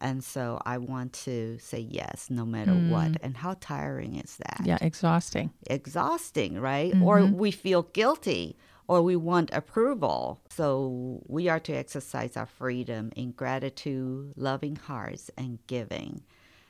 And 0.00 0.24
so 0.24 0.60
I 0.66 0.78
want 0.78 1.12
to 1.12 1.58
say 1.58 1.78
yes 1.78 2.28
no 2.28 2.44
matter 2.44 2.72
what. 2.72 3.12
And 3.22 3.36
how 3.36 3.54
tiring 3.60 4.16
is 4.16 4.36
that? 4.38 4.62
Yeah, 4.64 4.78
exhausting. 4.80 5.52
Exhausting, 5.68 6.58
right? 6.58 6.92
Or 7.00 7.24
we 7.24 7.52
feel 7.52 7.84
guilty 7.84 8.56
or 8.88 9.00
we 9.02 9.14
want 9.14 9.52
approval. 9.52 10.40
So 10.50 11.22
we 11.28 11.48
are 11.48 11.60
to 11.60 11.72
exercise 11.72 12.36
our 12.36 12.46
freedom 12.46 13.12
in 13.14 13.30
gratitude, 13.30 14.32
loving 14.36 14.74
hearts, 14.74 15.30
and 15.38 15.60
giving. 15.68 16.22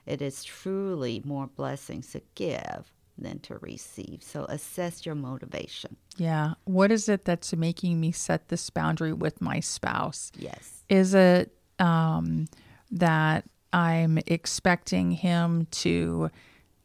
It 0.07 0.23
is 0.23 0.45
truly 0.45 1.23
more 1.25 1.47
blessings 1.47 2.11
to 2.13 2.23
give 2.35 2.93
than 3.19 3.39
to 3.41 3.59
receive. 3.59 4.23
So 4.23 4.45
assess 4.45 5.07
your 5.07 5.15
motivation. 5.15 5.97
Yeah. 6.17 6.55
What 6.65 6.91
is 6.91 7.09
it 7.09 7.25
that's 7.25 7.55
making 7.55 8.01
me 8.01 8.13
set 8.13 8.49
this 8.49 8.69
boundary 8.71 9.13
with 9.13 9.41
my 9.41 9.61
spouse? 9.61 10.33
Yes. 10.37 10.85
Is 10.89 11.15
it 11.15 11.55
um, 11.79 12.47
that 12.91 13.45
I'm 13.73 14.19
expecting 14.27 15.13
him 15.13 15.67
to 15.71 16.31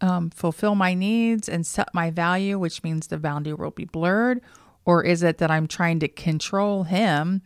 um, 0.01 0.29
fulfill 0.29 0.75
my 0.75 0.93
needs 0.93 1.49
and 1.49 1.65
set 1.65 1.93
my 1.93 2.11
value, 2.11 2.59
which 2.59 2.83
means 2.83 3.07
the 3.07 3.17
boundary 3.17 3.53
will 3.53 3.71
be 3.71 3.85
blurred? 3.85 4.41
Or 4.85 5.03
is 5.03 5.23
it 5.23 5.39
that 5.39 5.51
I'm 5.51 5.67
trying 5.67 5.99
to 5.99 6.07
control 6.07 6.83
him, 6.83 7.41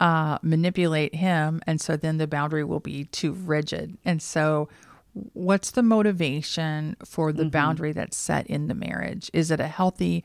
uh, 0.00 0.38
manipulate 0.42 1.14
him, 1.14 1.60
and 1.66 1.78
so 1.80 1.96
then 1.96 2.16
the 2.16 2.26
boundary 2.26 2.64
will 2.64 2.80
be 2.80 3.04
too 3.04 3.32
rigid? 3.32 3.98
And 4.04 4.22
so, 4.22 4.68
what's 5.32 5.70
the 5.70 5.82
motivation 5.82 6.96
for 7.04 7.32
the 7.32 7.44
boundary 7.46 7.92
that's 7.92 8.16
set 8.16 8.46
in 8.48 8.68
the 8.68 8.74
marriage? 8.74 9.30
Is 9.32 9.50
it 9.50 9.60
a 9.60 9.66
healthy 9.66 10.24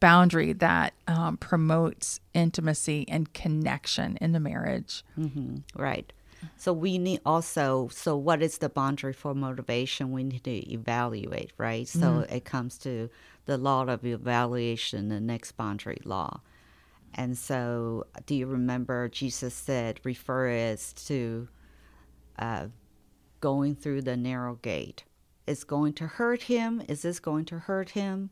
boundary 0.00 0.52
that 0.54 0.94
um, 1.06 1.36
promotes 1.36 2.20
intimacy 2.32 3.04
and 3.08 3.32
connection 3.34 4.16
in 4.20 4.32
the 4.32 4.40
marriage? 4.40 5.04
Right. 5.74 6.10
So 6.56 6.72
we 6.72 6.98
need 6.98 7.20
also, 7.26 7.88
so 7.92 8.16
what 8.16 8.42
is 8.42 8.58
the 8.58 8.68
boundary 8.68 9.12
for 9.12 9.34
motivation? 9.34 10.12
We 10.12 10.22
need 10.22 10.44
to 10.44 10.72
evaluate, 10.72 11.52
right? 11.58 11.86
So 11.86 12.20
it 12.30 12.44
comes 12.44 12.78
to 12.78 13.10
the 13.46 13.58
law 13.58 13.84
of 13.84 14.06
evaluation, 14.06 15.08
the 15.08 15.20
next 15.20 15.52
boundary 15.52 15.98
law. 16.04 16.40
And 17.14 17.36
so, 17.36 18.06
do 18.26 18.34
you 18.34 18.46
remember 18.46 19.08
Jesus 19.08 19.54
said, 19.54 19.98
refer 20.04 20.70
us 20.72 20.92
to 21.06 21.48
uh, 22.38 22.66
going 23.40 23.74
through 23.74 24.02
the 24.02 24.16
narrow 24.16 24.56
gate? 24.56 25.04
Is 25.46 25.64
going 25.64 25.94
to 25.94 26.06
hurt 26.06 26.42
him? 26.42 26.82
Is 26.88 27.02
this 27.02 27.20
going 27.20 27.46
to 27.46 27.60
hurt 27.60 27.90
him 27.90 28.30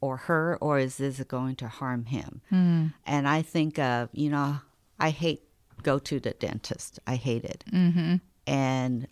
or 0.00 0.16
her, 0.16 0.56
or 0.60 0.78
is 0.78 0.96
this 0.96 1.20
going 1.24 1.56
to 1.56 1.68
harm 1.68 2.06
him? 2.06 2.42
And 3.06 3.28
I 3.28 3.42
think 3.42 3.78
of, 3.78 4.08
you 4.12 4.30
know, 4.30 4.60
I 4.98 5.10
hate 5.10 5.42
go 5.82 5.98
to 5.98 6.20
the 6.20 6.30
dentist. 6.32 7.00
I 7.06 7.16
hate 7.16 7.44
it. 7.44 7.64
Mm-hmm. 7.72 8.16
And 8.46 9.08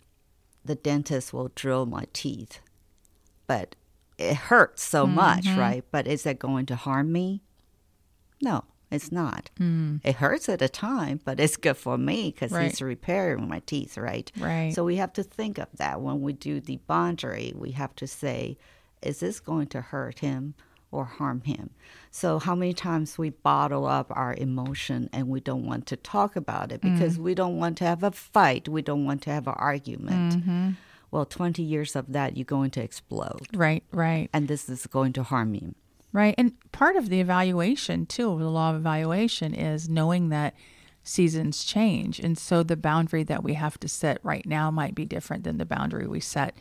the 0.65 0.75
dentist 0.75 1.33
will 1.33 1.51
drill 1.53 1.85
my 1.85 2.05
teeth, 2.13 2.59
but 3.47 3.75
it 4.17 4.35
hurts 4.35 4.83
so 4.83 5.05
much, 5.07 5.45
right? 5.47 5.83
But 5.91 6.07
is 6.07 6.23
that 6.23 6.39
going 6.39 6.65
to 6.67 6.75
harm 6.75 7.11
me? 7.11 7.41
No, 8.41 8.63
it's 8.91 9.11
not. 9.11 9.49
Mm. 9.59 10.01
It 10.03 10.15
hurts 10.15 10.49
at 10.49 10.61
a 10.61 10.69
time, 10.69 11.21
but 11.23 11.39
it's 11.39 11.57
good 11.57 11.77
for 11.77 11.97
me 11.97 12.31
because 12.31 12.51
Right. 12.51 12.69
he's 12.69 12.81
repairing 12.81 13.47
my 13.47 13.59
teeth, 13.65 13.97
right? 13.97 14.31
Right. 14.37 14.73
So 14.73 14.83
we 14.83 14.97
have 14.97 15.13
to 15.13 15.23
think 15.23 15.57
of 15.57 15.67
that 15.77 16.01
when 16.01 16.21
we 16.21 16.33
do 16.33 16.59
the 16.59 16.77
boundary. 16.87 17.53
We 17.55 17.71
have 17.71 17.95
to 17.95 18.07
say, 18.07 18.57
is 19.01 19.21
this 19.21 19.39
going 19.39 19.67
to 19.67 19.81
hurt 19.81 20.19
him 20.19 20.53
or 20.91 21.05
harm 21.05 21.41
him? 21.41 21.69
So 22.11 22.37
how 22.37 22.53
many 22.53 22.73
times 22.73 23.17
we 23.17 23.29
bottle 23.29 23.85
up 23.85 24.11
our 24.15 24.33
emotion 24.33 25.09
and 25.13 25.29
we 25.29 25.39
don't 25.39 25.65
want 25.65 25.85
to 25.87 25.95
talk 25.95 26.35
about 26.35 26.71
it 26.71 26.81
because 26.81 27.17
mm. 27.17 27.23
we 27.23 27.33
don't 27.33 27.57
want 27.57 27.77
to 27.77 27.85
have 27.85 28.03
a 28.03 28.11
fight, 28.11 28.67
we 28.67 28.81
don't 28.81 29.05
want 29.05 29.21
to 29.23 29.29
have 29.31 29.47
an 29.47 29.55
argument. 29.57 30.35
Mm-hmm. 30.35 30.69
Well, 31.11 31.25
20 31.25 31.61
years 31.61 31.95
of 31.95 32.13
that, 32.13 32.37
you're 32.37 32.45
going 32.45 32.71
to 32.71 32.81
explode, 32.81 33.47
Right, 33.53 33.83
right, 33.91 34.29
and 34.31 34.47
this 34.47 34.69
is 34.69 34.87
going 34.87 35.11
to 35.13 35.23
harm 35.23 35.53
you. 35.55 35.75
Right. 36.13 36.35
And 36.37 36.53
part 36.71 36.95
of 36.95 37.09
the 37.09 37.19
evaluation, 37.19 38.05
too, 38.05 38.31
of 38.31 38.39
the 38.39 38.49
law 38.49 38.71
of 38.71 38.77
evaluation 38.77 39.53
is 39.53 39.89
knowing 39.89 40.29
that 40.29 40.55
seasons 41.03 41.63
change. 41.63 42.19
And 42.19 42.37
so 42.37 42.63
the 42.63 42.77
boundary 42.77 43.23
that 43.23 43.43
we 43.43 43.55
have 43.55 43.79
to 43.79 43.87
set 43.87 44.19
right 44.23 44.45
now 44.45 44.69
might 44.69 44.95
be 44.95 45.05
different 45.05 45.43
than 45.43 45.57
the 45.57 45.65
boundary 45.65 46.07
we 46.07 46.19
set. 46.19 46.55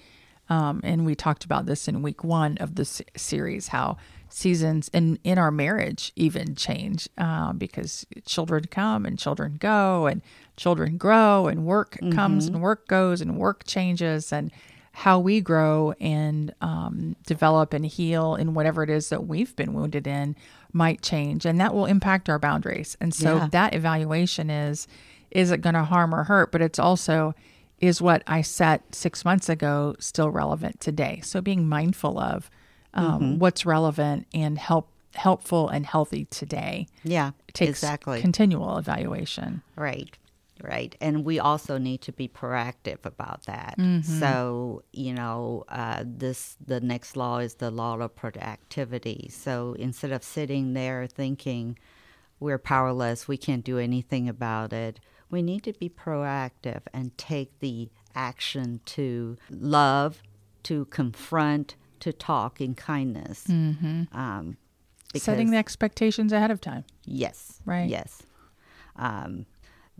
Um, 0.48 0.80
and 0.82 1.06
we 1.06 1.14
talked 1.14 1.44
about 1.44 1.66
this 1.66 1.86
in 1.86 2.02
week 2.02 2.24
one 2.24 2.56
of 2.58 2.74
the 2.74 2.82
s- 2.82 3.02
series 3.16 3.68
how 3.68 3.98
seasons 4.28 4.88
in, 4.92 5.18
in 5.22 5.38
our 5.38 5.52
marriage 5.52 6.12
even 6.16 6.56
change 6.56 7.08
um, 7.18 7.56
because 7.56 8.04
children 8.26 8.64
come 8.64 9.06
and 9.06 9.16
children 9.16 9.58
go 9.60 10.06
and 10.06 10.22
children 10.56 10.96
grow 10.96 11.46
and 11.46 11.64
work 11.64 11.98
comes 12.12 12.46
and 12.48 12.60
work 12.62 12.88
goes 12.88 13.20
and 13.20 13.38
work 13.38 13.62
changes 13.64 14.32
and 14.32 14.50
how 14.92 15.18
we 15.18 15.40
grow 15.40 15.94
and 16.00 16.52
um, 16.60 17.16
develop 17.26 17.72
and 17.72 17.86
heal 17.86 18.34
in 18.34 18.54
whatever 18.54 18.82
it 18.82 18.90
is 18.90 19.08
that 19.08 19.26
we've 19.26 19.54
been 19.56 19.72
wounded 19.72 20.06
in 20.06 20.34
might 20.72 21.00
change 21.02 21.46
and 21.46 21.60
that 21.60 21.72
will 21.74 21.86
impact 21.86 22.28
our 22.28 22.38
boundaries 22.38 22.96
and 23.00 23.14
so 23.14 23.36
Yeah. 23.36 23.48
that 23.52 23.74
evaluation 23.74 24.50
is 24.50 24.86
is 25.30 25.50
it 25.52 25.58
going 25.62 25.74
to 25.76 25.84
harm 25.84 26.12
or 26.14 26.24
hurt 26.24 26.50
but 26.52 26.60
it's 26.60 26.78
also 26.78 27.34
is 27.80 28.02
what 28.02 28.22
I 28.26 28.42
set 28.42 28.94
six 28.94 29.24
months 29.24 29.48
ago 29.48 29.96
still 29.98 30.28
relevant 30.28 30.80
today? 30.80 31.20
So 31.24 31.40
being 31.40 31.66
mindful 31.66 32.18
of 32.18 32.50
um, 32.92 33.38
what's 33.38 33.64
relevant 33.64 34.26
and 34.34 34.58
help 34.58 34.88
helpful 35.14 35.68
and 35.70 35.86
healthy 35.86 36.26
today 36.26 36.86
Yeah, 37.04 37.30
takes 37.54 37.70
exactly. 37.82 38.20
continual 38.20 38.76
evaluation. 38.76 39.62
Right, 39.76 40.16
right. 40.62 40.94
And 41.00 41.24
we 41.24 41.38
also 41.38 41.78
need 41.78 42.00
to 42.02 42.12
be 42.12 42.28
proactive 42.28 43.04
about 43.04 43.44
that. 43.46 43.74
So, 44.02 44.82
you 44.92 45.12
know, 45.14 45.64
uh, 45.68 46.04
this, 46.06 46.56
the 46.64 46.80
next 46.80 47.16
law 47.16 47.38
is 47.38 47.54
the 47.54 47.70
law 47.70 47.98
of 47.98 48.14
productivity. 48.14 49.30
So 49.32 49.74
instead 49.78 50.12
of 50.12 50.22
sitting 50.22 50.74
there 50.74 51.06
thinking 51.06 51.78
we're 52.38 52.58
powerless, 52.58 53.28
we 53.28 53.36
can't 53.36 53.64
do 53.64 53.78
anything 53.78 54.28
about 54.28 54.72
it, 54.72 55.00
we 55.30 55.42
need 55.42 55.62
to 55.64 55.72
be 55.74 55.88
proactive 55.88 56.82
and 56.92 57.16
take 57.18 57.58
the 57.60 57.90
action 58.14 58.80
to 58.84 59.36
love, 59.50 60.22
to 60.64 60.86
confront, 60.86 61.76
to 62.00 62.12
talk 62.12 62.60
in 62.60 62.74
kindness. 62.74 63.46
Um, 63.48 64.56
Setting 65.16 65.50
the 65.50 65.56
expectations 65.56 66.32
ahead 66.32 66.50
of 66.50 66.60
time. 66.60 66.84
Yes. 67.04 67.60
Right. 67.64 67.88
Yes. 67.88 68.22
Um, 68.96 69.46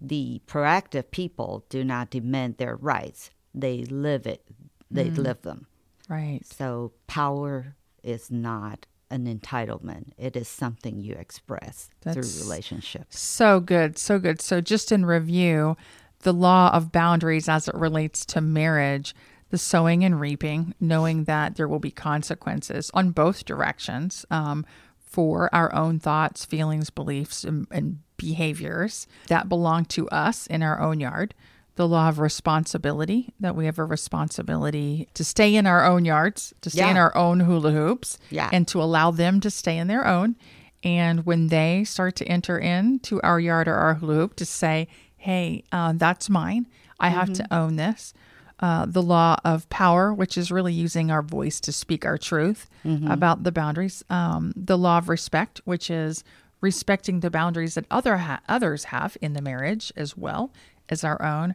the 0.00 0.40
proactive 0.46 1.10
people 1.10 1.64
do 1.68 1.84
not 1.84 2.10
demand 2.10 2.56
their 2.56 2.76
rights; 2.76 3.30
they 3.54 3.84
live 3.84 4.26
it. 4.26 4.46
They 4.90 5.06
Mm. 5.10 5.18
live 5.18 5.42
them. 5.42 5.66
Right. 6.08 6.40
So 6.44 6.92
power 7.06 7.76
is 8.02 8.30
not 8.30 8.86
an 9.10 9.26
entitlement; 9.26 10.12
it 10.18 10.36
is 10.36 10.48
something 10.48 11.00
you 11.00 11.14
express 11.14 11.90
That's- 12.02 12.32
through 12.32 12.42
relationships. 12.44 13.18
So 13.18 13.60
good. 13.60 13.98
So 13.98 14.18
good. 14.18 14.40
So, 14.40 14.60
just 14.60 14.90
in 14.92 15.04
review, 15.06 15.76
the 16.20 16.32
law 16.32 16.70
of 16.72 16.92
boundaries 16.92 17.48
as 17.48 17.68
it 17.68 17.74
relates 17.74 18.24
to 18.26 18.40
marriage, 18.40 19.14
the 19.50 19.58
sowing 19.58 20.04
and 20.04 20.20
reaping, 20.20 20.74
knowing 20.80 21.24
that 21.24 21.56
there 21.56 21.66
will 21.68 21.78
be 21.80 21.90
consequences 21.90 22.90
on 22.94 23.10
both 23.10 23.44
directions 23.44 24.24
um, 24.30 24.64
for 24.98 25.52
our 25.54 25.74
own 25.74 25.98
thoughts, 25.98 26.44
feelings, 26.44 26.88
beliefs, 26.90 27.42
and, 27.42 27.66
and 27.72 27.98
behaviors 28.20 29.06
that 29.28 29.48
belong 29.48 29.84
to 29.86 30.08
us 30.10 30.46
in 30.46 30.62
our 30.62 30.80
own 30.80 31.00
yard. 31.00 31.34
The 31.76 31.88
law 31.88 32.08
of 32.10 32.18
responsibility, 32.18 33.32
that 33.40 33.56
we 33.56 33.64
have 33.64 33.78
a 33.78 33.84
responsibility 33.84 35.08
to 35.14 35.24
stay 35.24 35.54
in 35.56 35.66
our 35.66 35.84
own 35.86 36.04
yards, 36.04 36.52
to 36.60 36.68
stay 36.70 36.90
in 36.90 36.96
our 36.96 37.16
own 37.16 37.40
hula 37.40 37.70
hoops, 37.72 38.18
Yeah. 38.30 38.50
and 38.52 38.68
to 38.68 38.82
allow 38.82 39.10
them 39.10 39.40
to 39.40 39.50
stay 39.50 39.78
in 39.78 39.86
their 39.88 40.06
own. 40.06 40.36
And 40.84 41.24
when 41.26 41.48
they 41.48 41.84
start 41.84 42.16
to 42.16 42.24
enter 42.26 42.58
into 42.58 43.20
our 43.22 43.40
yard 43.40 43.66
or 43.68 43.74
our 43.74 43.94
hula 43.94 44.14
hoop, 44.14 44.36
to 44.36 44.44
say, 44.44 44.88
hey, 45.16 45.64
uh, 45.72 45.92
that's 45.96 46.28
mine. 46.28 46.66
I 46.98 47.08
have 47.08 47.32
to 47.34 47.46
own 47.54 47.76
this. 47.76 48.12
Uh, 48.58 48.84
the 48.86 49.02
law 49.02 49.36
of 49.42 49.66
power, 49.70 50.12
which 50.12 50.36
is 50.36 50.50
really 50.50 50.74
using 50.74 51.10
our 51.10 51.22
voice 51.22 51.60
to 51.60 51.72
speak 51.72 52.04
our 52.04 52.18
truth 52.18 52.68
about 53.06 53.42
the 53.44 53.52
boundaries. 53.52 54.04
Um, 54.10 54.52
the 54.54 54.76
law 54.76 54.98
of 54.98 55.08
respect, 55.08 55.62
which 55.64 55.88
is 55.90 56.24
respecting 56.60 57.20
the 57.20 57.30
boundaries 57.30 57.74
that 57.74 57.86
other 57.90 58.18
ha- 58.18 58.40
others 58.48 58.84
have 58.84 59.16
in 59.20 59.32
the 59.32 59.42
marriage 59.42 59.92
as 59.96 60.16
well 60.16 60.52
as 60.88 61.04
our 61.04 61.20
own. 61.22 61.54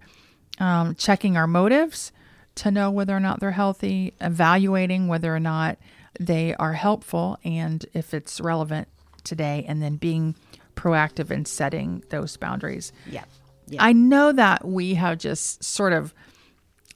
Um, 0.59 0.95
checking 0.95 1.35
our 1.35 1.47
motives 1.47 2.11
to 2.55 2.71
know 2.71 2.89
whether 2.89 3.15
or 3.15 3.19
not 3.19 3.39
they're 3.39 3.51
healthy, 3.51 4.13
evaluating 4.21 5.07
whether 5.07 5.35
or 5.35 5.39
not 5.39 5.77
they 6.19 6.55
are 6.55 6.73
helpful 6.73 7.37
and 7.43 7.85
if 7.93 8.13
it's 8.13 8.39
relevant 8.39 8.87
today, 9.23 9.65
and 9.67 9.81
then 9.81 9.97
being 9.97 10.35
proactive 10.75 11.31
in 11.31 11.45
setting 11.45 12.03
those 12.09 12.37
boundaries. 12.37 12.93
Yeah. 13.05 13.25
Yeah. 13.67 13.83
I 13.83 13.93
know 13.93 14.31
that 14.31 14.65
we 14.65 14.93
have 14.93 15.17
just 15.17 15.63
sort 15.63 15.91
of 15.91 16.13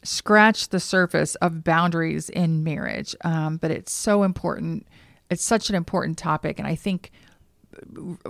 scratched 0.03 0.71
the 0.71 0.79
surface 0.79 1.35
of 1.35 1.63
boundaries 1.63 2.29
in 2.29 2.63
marriage, 2.63 3.15
um, 3.25 3.57
but 3.57 3.71
it's 3.71 3.91
so 3.91 4.23
important. 4.23 4.87
It's 5.29 5.43
such 5.43 5.69
an 5.69 5.75
important 5.75 6.17
topic. 6.17 6.59
And 6.59 6.67
I 6.67 6.75
think, 6.75 7.11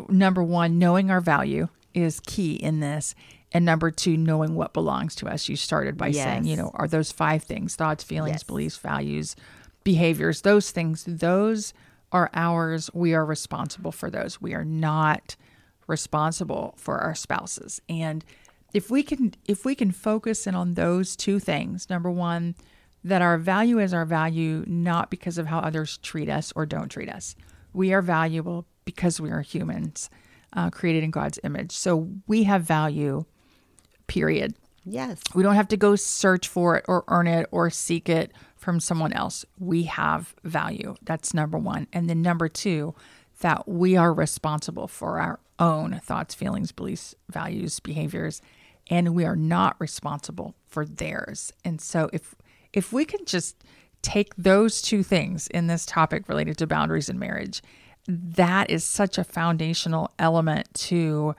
number 0.10 0.44
one, 0.44 0.80
knowing 0.80 1.10
our 1.12 1.22
value 1.22 1.68
is 1.94 2.20
key 2.22 2.54
in 2.54 2.80
this. 2.80 3.16
And 3.52 3.66
number 3.66 3.90
two, 3.90 4.16
knowing 4.16 4.54
what 4.54 4.74
belongs 4.74 5.16
to 5.16 5.28
us. 5.28 5.50
You 5.50 5.56
started 5.56 5.98
by 5.98 6.12
saying, 6.12 6.46
you 6.46 6.56
know, 6.56 6.72
are 6.76 6.88
those 6.88 7.12
five 7.12 7.44
things 7.44 7.76
thoughts, 7.76 8.04
feelings, 8.04 8.36
Yes. 8.36 8.44
beliefs, 8.44 8.78
values, 8.78 9.36
behaviors, 9.84 10.42
those 10.42 10.70
things, 10.72 11.04
those 11.08 11.74
are 12.12 12.30
ours. 12.34 12.90
We 12.94 13.14
are 13.16 13.26
responsible 13.26 13.92
for 13.92 14.10
those. 14.12 14.40
We 14.40 14.54
are 14.54 14.66
not 14.66 15.36
responsible 15.88 16.76
for 16.78 17.00
our 17.00 17.16
spouses. 17.16 17.82
And 17.90 18.24
if 18.74 18.92
we 18.92 19.02
can 19.02 19.34
if 19.48 19.66
we 19.66 19.74
can 19.74 19.92
focus 19.92 20.46
in 20.46 20.54
on 20.54 20.76
those 20.76 21.16
two 21.16 21.40
things, 21.40 21.90
number 21.90 22.12
one, 22.12 22.54
that 23.04 23.22
our 23.24 23.40
value 23.40 23.80
is 23.80 23.94
our 23.94 24.06
value 24.06 24.64
not 24.68 25.10
because 25.10 25.40
of 25.40 25.48
how 25.48 25.60
others 25.60 25.98
treat 25.98 26.30
us 26.30 26.54
or 26.56 26.68
don't 26.68 26.90
treat 26.90 27.10
us. 27.10 27.36
We 27.74 27.94
are 27.94 28.04
valuable 28.04 28.66
because 28.90 29.22
we 29.22 29.30
are 29.30 29.42
humans 29.42 30.10
uh, 30.54 30.70
created 30.72 31.04
in 31.04 31.12
God's 31.12 31.40
image. 31.44 31.72
So 31.72 32.10
we 32.26 32.44
have 32.44 32.64
value, 32.64 33.26
period. 34.08 34.56
yes. 34.84 35.22
We 35.36 35.44
don't 35.44 35.56
have 35.56 35.68
to 35.68 35.78
go 35.78 35.96
search 35.96 36.48
for 36.48 36.76
it 36.78 36.86
or 36.88 37.04
earn 37.08 37.28
it 37.28 37.46
or 37.52 37.70
seek 37.70 38.10
it 38.10 38.32
from 38.58 38.80
someone 38.80 39.14
else. 39.14 39.46
We 39.60 39.84
have 39.84 40.34
value. 40.44 40.96
That's 41.04 41.34
number 41.36 41.58
one. 41.60 41.86
And 41.94 42.10
then 42.10 42.22
number 42.24 42.50
two, 42.50 42.96
that 43.42 43.68
we 43.68 43.96
are 43.96 44.14
responsible 44.14 44.88
for 44.88 45.20
our 45.20 45.40
own 45.60 46.02
thoughts, 46.04 46.34
feelings, 46.34 46.72
beliefs, 46.72 47.14
values, 47.30 47.80
behaviors, 47.80 48.42
and 48.90 49.14
we 49.14 49.24
are 49.24 49.36
not 49.36 49.76
responsible 49.80 50.56
for 50.68 50.84
theirs. 50.86 51.54
And 51.64 51.80
so 51.80 52.10
if 52.12 52.34
if 52.74 52.92
we 52.92 53.06
can 53.06 53.24
just 53.26 53.64
take 54.02 54.34
those 54.36 54.82
two 54.82 55.04
things 55.04 55.48
in 55.48 55.68
this 55.68 55.86
topic 55.86 56.28
related 56.30 56.58
to 56.58 56.68
boundaries 56.68 57.10
in 57.10 57.20
marriage, 57.20 57.62
that 58.10 58.70
is 58.72 58.84
such 58.84 59.18
a 59.18 59.24
foundational 59.24 60.12
element 60.18 60.68
to 60.74 61.36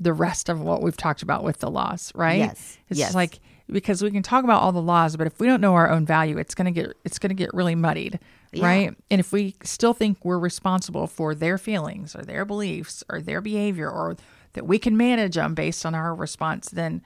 the 0.00 0.12
rest 0.12 0.48
of 0.48 0.60
what 0.60 0.82
we've 0.82 0.96
talked 0.96 1.22
about 1.22 1.44
with 1.44 1.58
the 1.58 1.70
laws, 1.70 2.10
right? 2.14 2.38
Yes. 2.38 2.78
It's 2.88 2.98
Yes. 2.98 3.14
like 3.14 3.40
because 3.70 4.02
we 4.02 4.10
can 4.10 4.22
talk 4.22 4.44
about 4.44 4.60
all 4.60 4.72
the 4.72 4.82
laws, 4.82 5.16
but 5.16 5.26
if 5.26 5.38
we 5.40 5.46
don't 5.46 5.60
know 5.60 5.74
our 5.74 5.88
own 5.90 6.04
value, 6.04 6.36
it's 6.38 6.54
gonna 6.54 6.70
get 6.72 6.92
it's 7.04 7.18
gonna 7.18 7.34
get 7.34 7.52
really 7.54 7.74
muddied, 7.74 8.18
Yeah. 8.52 8.66
right? 8.66 8.96
And 9.10 9.20
if 9.20 9.32
we 9.32 9.54
still 9.62 9.92
think 9.92 10.24
we're 10.24 10.38
responsible 10.38 11.06
for 11.06 11.34
their 11.34 11.58
feelings 11.58 12.16
or 12.16 12.22
their 12.22 12.44
beliefs 12.44 13.04
or 13.08 13.20
their 13.20 13.40
behavior 13.40 13.90
or 13.90 14.16
that 14.54 14.66
we 14.66 14.78
can 14.78 14.96
manage 14.96 15.34
them 15.36 15.54
based 15.54 15.84
on 15.86 15.94
our 15.94 16.14
response, 16.14 16.68
then 16.70 17.02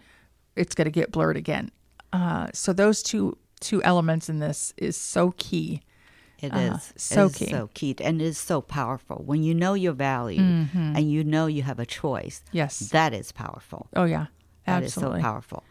it's 0.56 0.74
gonna 0.74 0.90
get 0.90 1.12
blurred 1.12 1.36
again. 1.36 1.70
Uh, 2.12 2.48
so 2.54 2.72
those 2.72 3.02
two 3.02 3.36
two 3.60 3.82
elements 3.82 4.28
in 4.28 4.38
this 4.38 4.72
is 4.76 4.96
so 4.96 5.32
key. 5.36 5.82
It 6.40 6.52
Uh, 6.54 6.74
is 6.76 6.92
so 6.96 7.26
it 7.26 7.30
is 7.30 7.36
key. 7.36 7.46
so 7.50 7.68
key, 7.74 7.96
and 8.00 8.20
it 8.22 8.24
is 8.24 8.38
so 8.38 8.60
powerful 8.60 9.22
when 9.26 9.42
you 9.42 9.54
know 9.54 9.74
your 9.74 9.92
value 9.92 10.40
and 10.74 11.10
you 11.10 11.24
know 11.24 11.46
you 11.46 11.62
have 11.64 11.78
a 11.80 11.86
choice. 11.86 12.40
Mm-hmm. 12.46 12.56
Yes. 12.56 12.78
that 12.90 13.12
is 13.12 13.32
powerful. 13.32 13.88
Oh 13.94 14.04
yeah, 14.04 14.26
That 14.66 14.82
is 14.84 14.94
so 14.94 15.12
powerful. 15.20 15.64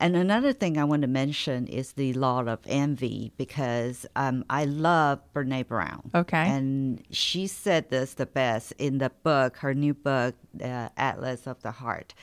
And 0.00 0.16
another 0.16 0.52
thing 0.52 0.78
I 0.78 0.84
want 0.84 1.02
to 1.02 1.08
mention 1.08 1.68
is 1.68 1.92
the 1.92 2.12
law 2.14 2.40
of 2.42 2.58
envy 2.66 3.30
because 3.36 4.04
um, 4.16 4.44
I 4.50 4.64
love 4.64 5.20
Brene 5.32 5.66
Brown. 5.68 6.10
Okay. 6.12 6.44
And 6.44 7.04
she 7.10 7.46
said 7.46 7.88
this 7.90 8.14
the 8.14 8.26
best 8.26 8.72
in 8.78 8.98
the 8.98 9.10
book, 9.22 9.58
her 9.58 9.74
new 9.74 9.94
book, 9.94 10.34
uh, 10.60 10.88
Atlas 10.96 11.46
of 11.46 11.62
the 11.62 11.70
Heart. 11.70 12.14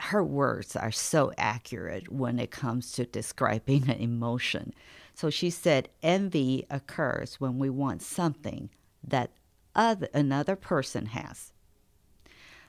Her 0.00 0.22
words 0.24 0.76
are 0.76 0.92
so 0.92 1.32
accurate 1.36 2.10
when 2.10 2.38
it 2.38 2.50
comes 2.50 2.92
to 2.92 3.04
describing 3.04 3.90
an 3.90 3.98
emotion. 3.98 4.72
So 5.18 5.30
she 5.30 5.50
said, 5.50 5.88
envy 6.00 6.64
occurs 6.70 7.40
when 7.40 7.58
we 7.58 7.68
want 7.68 8.02
something 8.02 8.70
that 9.02 9.32
other, 9.74 10.06
another 10.14 10.54
person 10.54 11.06
has. 11.06 11.52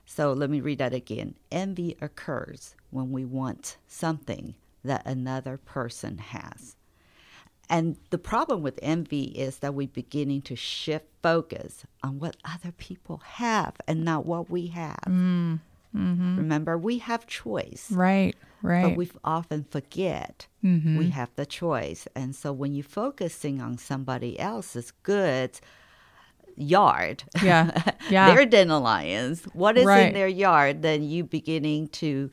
So 0.04 0.34
let 0.34 0.50
me 0.50 0.60
read 0.60 0.80
that 0.80 0.92
again. 0.92 1.36
Envy 1.52 1.96
occurs 2.02 2.74
when 2.90 3.12
we 3.12 3.24
want 3.24 3.78
something 3.88 4.56
that 4.84 5.06
another 5.06 5.58
person 5.58 6.18
has. 6.18 6.76
And 7.70 7.98
the 8.10 8.18
problem 8.18 8.64
with 8.64 8.80
envy 8.82 9.26
is 9.26 9.60
that 9.60 9.76
we're 9.76 9.88
beginning 9.88 10.42
to 10.42 10.56
shift 10.56 11.06
focus 11.22 11.86
on 12.02 12.18
what 12.18 12.36
other 12.44 12.72
people 12.72 13.22
have 13.24 13.76
and 13.88 14.04
not 14.04 14.26
what 14.26 14.50
we 14.50 14.68
have. 14.70 15.04
Mm, 15.08 15.60
mm-hmm. 15.96 16.38
Remember, 16.38 16.80
we 16.80 16.98
have 16.98 17.28
choice, 17.28 17.92
Right, 17.92 18.36
right. 18.62 18.84
but 18.84 18.96
we 18.96 19.10
often 19.24 19.64
forget 19.70 20.48
we 20.62 21.10
have 21.10 21.30
the 21.36 21.46
choice. 21.46 22.08
And 22.16 22.36
so 22.36 22.52
when 22.52 22.74
you're 22.74 22.84
focusing 22.84 23.62
on 23.62 23.78
somebody 23.78 24.38
else's 24.40 24.92
goods, 25.04 25.62
yard, 26.56 27.24
Yeah, 27.42 27.72
yeah. 28.10 28.34
their 28.34 28.46
dandelions, 28.46 29.46
what 29.54 29.78
is 29.78 29.86
Right. 29.86 30.08
in 30.08 30.14
their 30.14 30.28
yard, 30.28 30.82
then 30.82 31.04
you 31.04 31.24
beginning 31.24 31.88
to 31.90 32.30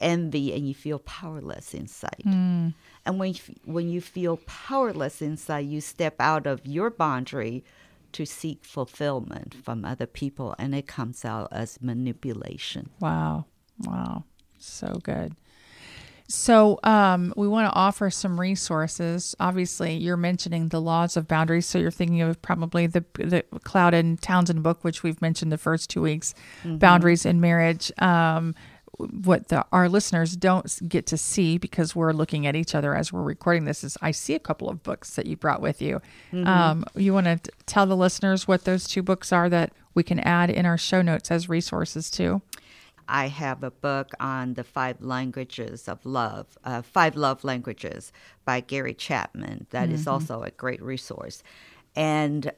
envy 0.00 0.52
and 0.52 0.68
you 0.68 0.74
feel 0.74 0.98
powerless 0.98 1.72
inside. 1.72 2.20
Hmm. 2.22 2.68
And 3.06 3.18
when 3.18 3.32
you, 3.34 3.40
when 3.64 3.88
you 3.88 4.00
feel 4.00 4.38
powerless 4.46 5.22
inside, 5.22 5.66
you 5.66 5.80
step 5.80 6.16
out 6.20 6.46
of 6.46 6.66
your 6.66 6.90
boundary 6.90 7.64
to 8.12 8.24
seek 8.24 8.64
fulfillment 8.64 9.54
from 9.64 9.84
other 9.84 10.06
people, 10.06 10.54
and 10.58 10.74
it 10.74 10.86
comes 10.86 11.24
out 11.24 11.48
as 11.50 11.78
manipulation. 11.82 12.90
Wow. 13.00 13.46
Wow. 13.84 14.24
So 14.58 15.00
good. 15.02 15.34
So, 16.26 16.80
um, 16.84 17.34
we 17.36 17.46
want 17.46 17.70
to 17.70 17.78
offer 17.78 18.10
some 18.10 18.40
resources. 18.40 19.36
Obviously, 19.38 19.94
you're 19.96 20.16
mentioning 20.16 20.68
the 20.68 20.80
laws 20.80 21.16
of 21.18 21.28
boundaries, 21.28 21.66
so 21.66 21.78
you're 21.78 21.90
thinking 21.90 22.22
of 22.22 22.40
probably 22.40 22.86
the 22.86 23.04
the 23.14 23.44
Cloud 23.64 23.92
and 23.92 24.20
Townsend 24.20 24.62
book, 24.62 24.82
which 24.84 25.02
we've 25.02 25.20
mentioned 25.20 25.52
the 25.52 25.58
first 25.58 25.90
two 25.90 26.00
weeks, 26.00 26.34
mm-hmm. 26.62 26.78
boundaries 26.78 27.26
in 27.26 27.40
marriage. 27.40 27.92
Um, 27.98 28.54
what 28.96 29.48
the, 29.48 29.64
our 29.72 29.88
listeners 29.88 30.36
don't 30.36 30.88
get 30.88 31.06
to 31.06 31.16
see 31.16 31.58
because 31.58 31.96
we're 31.96 32.12
looking 32.12 32.46
at 32.46 32.54
each 32.54 32.74
other 32.74 32.94
as 32.94 33.12
we're 33.12 33.22
recording 33.22 33.64
this 33.64 33.82
is 33.82 33.98
I 34.00 34.12
see 34.12 34.34
a 34.34 34.38
couple 34.38 34.68
of 34.68 34.82
books 34.82 35.16
that 35.16 35.26
you 35.26 35.36
brought 35.36 35.60
with 35.60 35.82
you. 35.82 36.00
Mm-hmm. 36.32 36.46
Um, 36.46 36.84
you 36.94 37.12
want 37.12 37.26
to 37.26 37.50
tell 37.66 37.86
the 37.86 37.96
listeners 37.96 38.46
what 38.46 38.64
those 38.64 38.86
two 38.86 39.02
books 39.02 39.32
are 39.32 39.48
that 39.48 39.72
we 39.94 40.02
can 40.02 40.20
add 40.20 40.50
in 40.50 40.66
our 40.66 40.78
show 40.78 41.02
notes 41.02 41.30
as 41.30 41.48
resources 41.48 42.10
too? 42.10 42.42
I 43.08 43.28
have 43.28 43.62
a 43.62 43.70
book 43.70 44.12
on 44.20 44.54
the 44.54 44.64
five 44.64 45.00
languages 45.00 45.88
of 45.88 46.04
love, 46.04 46.58
uh, 46.64 46.82
Five 46.82 47.16
Love 47.16 47.44
Languages 47.44 48.12
by 48.44 48.60
Gary 48.60 48.94
Chapman. 48.94 49.66
That 49.70 49.86
mm-hmm. 49.86 49.94
is 49.94 50.06
also 50.06 50.42
a 50.42 50.50
great 50.50 50.82
resource. 50.82 51.42
And 51.96 52.52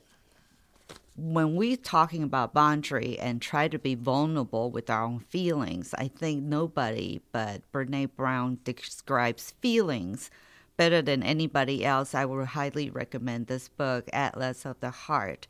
when 1.16 1.56
we're 1.56 1.76
talking 1.76 2.22
about 2.22 2.52
boundary 2.52 3.18
and 3.18 3.40
try 3.40 3.68
to 3.68 3.78
be 3.78 3.94
vulnerable 3.94 4.70
with 4.70 4.90
our 4.90 5.02
own 5.02 5.20
feelings, 5.20 5.94
I 5.96 6.08
think 6.08 6.42
nobody 6.42 7.20
but 7.32 7.62
Brene 7.72 8.10
Brown 8.14 8.58
describes 8.64 9.52
feelings 9.60 10.30
better 10.76 11.00
than 11.00 11.22
anybody 11.22 11.84
else. 11.84 12.14
I 12.14 12.26
would 12.26 12.48
highly 12.48 12.90
recommend 12.90 13.46
this 13.46 13.68
book, 13.68 14.08
Atlas 14.12 14.66
of 14.66 14.78
the 14.80 14.90
Heart. 14.90 15.46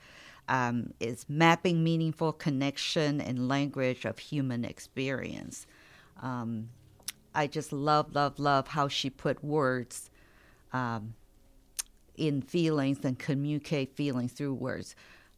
Um, 0.48 0.92
it's 1.00 1.26
mapping 1.28 1.82
meaningful 1.82 2.32
connection 2.32 3.20
and 3.20 3.48
language 3.48 4.04
of 4.04 4.18
human 4.18 4.64
experience. 4.64 5.66
Um, 6.22 6.68
I 7.34 7.46
just 7.46 7.72
love, 7.72 8.14
love, 8.14 8.38
love 8.38 8.68
how 8.68 8.88
she 8.88 9.10
put 9.10 9.42
words 9.44 10.10
um, 10.72 11.14
in 12.16 12.42
feelings 12.42 13.04
and 13.04 13.18
communicate 13.18 13.96
feelings 13.96 14.32
through 14.32 14.54
words 14.54 14.94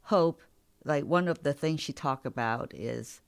hope, 0.09 0.41
like 0.85 1.05
one 1.05 1.29
of 1.29 1.43
the 1.43 1.53
things 1.53 1.81
she 1.81 1.93
talked 1.93 2.25
about 2.25 2.73
is 2.75 3.21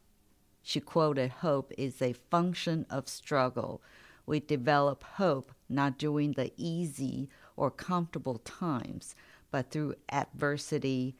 she 0.63 0.81
quoted 0.81 1.31
hope 1.31 1.71
is 1.77 2.01
a 2.01 2.15
function 2.15 2.87
of 2.89 3.07
struggle. 3.07 3.83
We 4.25 4.41
develop 4.41 5.05
hope 5.05 5.53
not 5.69 5.99
during 5.99 6.33
the 6.33 6.53
easy 6.57 7.29
or 7.57 7.71
comfortable 7.71 8.39
times, 8.39 9.15
but 9.51 9.71
through 9.71 9.97
adversity 10.11 11.17